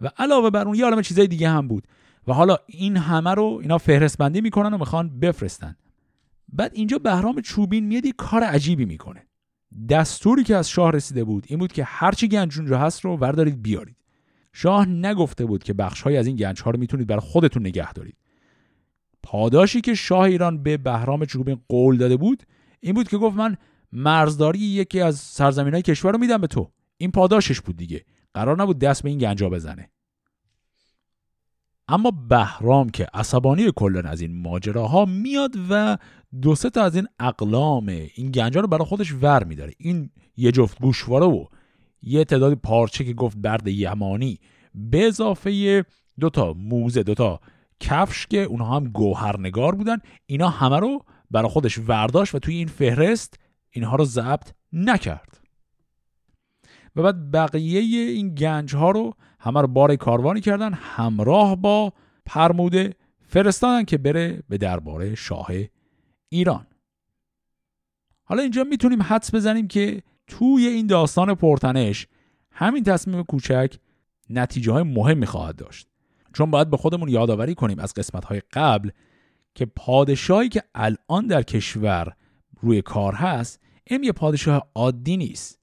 [0.00, 1.88] و علاوه بر اون یه عالم چیزای دیگه هم بود.
[2.26, 5.76] و حالا این همه رو اینا فهرست بندی می‌کنن و می‌خوان بفرستن.
[6.52, 9.27] بعد اینجا بهرام چوبین میاد کار عجیبی می‌کنه.
[9.88, 13.62] دستوری که از شاه رسیده بود این بود که هرچی گنج اونجا هست رو وردارید
[13.62, 13.96] بیارید.
[14.52, 18.16] شاه نگفته بود که بخشهایی از این گنج ها رو می‌تونید برای خودتون نگه دارید.
[19.22, 22.42] پاداشی که شاه ایران به بهرام چوبین قول داده بود
[22.80, 23.56] این بود که گفت من
[23.92, 26.70] مرزداری یکی از سرزمین های کشور رو میدم به تو.
[26.96, 28.04] این پاداشش بود دیگه.
[28.34, 29.90] قرار نبود دست به این گنجا بزنه.
[31.88, 35.98] اما بهرام که عصبانی کلا از این ماجراها میاد و
[36.42, 39.72] دو سه تا از این اقلام این گنجا رو برای خودش ور میداره.
[39.78, 41.44] این یه جفت گوشواره و
[42.02, 44.38] یه تعداد پارچه که گفت برد یمانی
[44.74, 45.84] به اضافه
[46.20, 47.40] دو تا موزه دو تا
[47.80, 52.68] کفش که اونها هم گوهرنگار بودن اینا همه رو برای خودش ورداشت و توی این
[52.68, 53.34] فهرست
[53.70, 55.40] اینها رو ضبط نکرد.
[56.96, 61.92] و بعد بقیه این گنج ها رو همه رو بار کاروانی کردن همراه با
[62.26, 65.48] پرموده فرستادن که بره به درباره شاه
[66.28, 66.66] ایران.
[68.24, 72.06] حالا اینجا می‌تونیم حدس بزنیم که توی این داستان پرتنش
[72.50, 73.74] همین تصمیم کوچک
[74.30, 75.88] نتیجه های مهمی خواهد داشت.
[76.32, 78.90] چون باید به خودمون یادآوری کنیم از قسمت های قبل
[79.54, 82.12] که پادشاهی که الان در کشور
[82.60, 85.58] روی کار هست این یه پادشاه عادی نیست.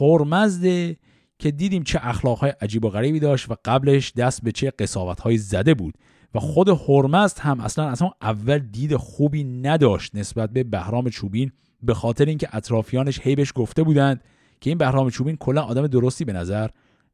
[0.00, 0.96] هرمزده
[1.38, 5.74] که دیدیم چه اخلاقهای عجیب و غریبی داشت و قبلش دست به چه قصاوتهایی زده
[5.74, 5.94] بود.
[6.34, 11.94] و خود هرمزد هم اصلا اصلا اول دید خوبی نداشت نسبت به بهرام چوبین به
[11.94, 14.24] خاطر اینکه اطرافیانش هیبش گفته بودند
[14.60, 16.68] که این بهرام چوبین کلا آدم درستی به نظر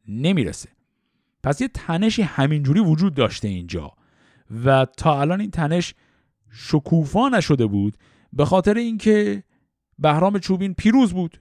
[0.09, 0.69] نمی‌رسه.
[1.43, 3.93] پس یه تنشی همینجوری وجود داشته اینجا.
[4.65, 5.95] و تا الان این تنش
[6.51, 7.97] شکوفا نشده بود
[8.33, 9.43] به خاطر اینکه
[9.99, 11.41] بهرام چوبین پیروز بود.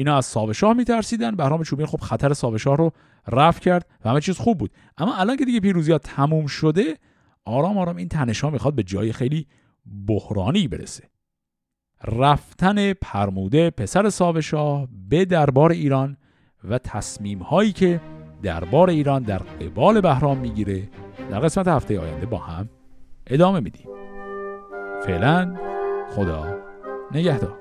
[0.00, 1.36] اینا از ساوشاه میترسیدن.
[1.36, 2.92] بهرام چوبین خب خطر ساوشاه رو
[3.28, 4.70] رفع کرد و همه چیز خوب بود.
[4.98, 6.96] اما الان که دیگه پیروزی ها تموم شده
[7.44, 9.46] آرام آرام این تنش ها می‌خواد به جای خیلی
[10.06, 11.04] بحرانی برسه.
[12.04, 16.16] رفتن پرموده پسر ساوشاه به دربار ایران
[16.64, 18.00] و تصمیم هایی که
[18.42, 20.88] دربار ایران در قبال بهرام می‌گیره
[21.30, 22.68] در قسمت هفته آینده با هم
[23.26, 23.86] ادامه میدیم.
[25.06, 25.56] فعلا
[26.10, 26.58] خدا
[27.12, 27.59] نگهدار.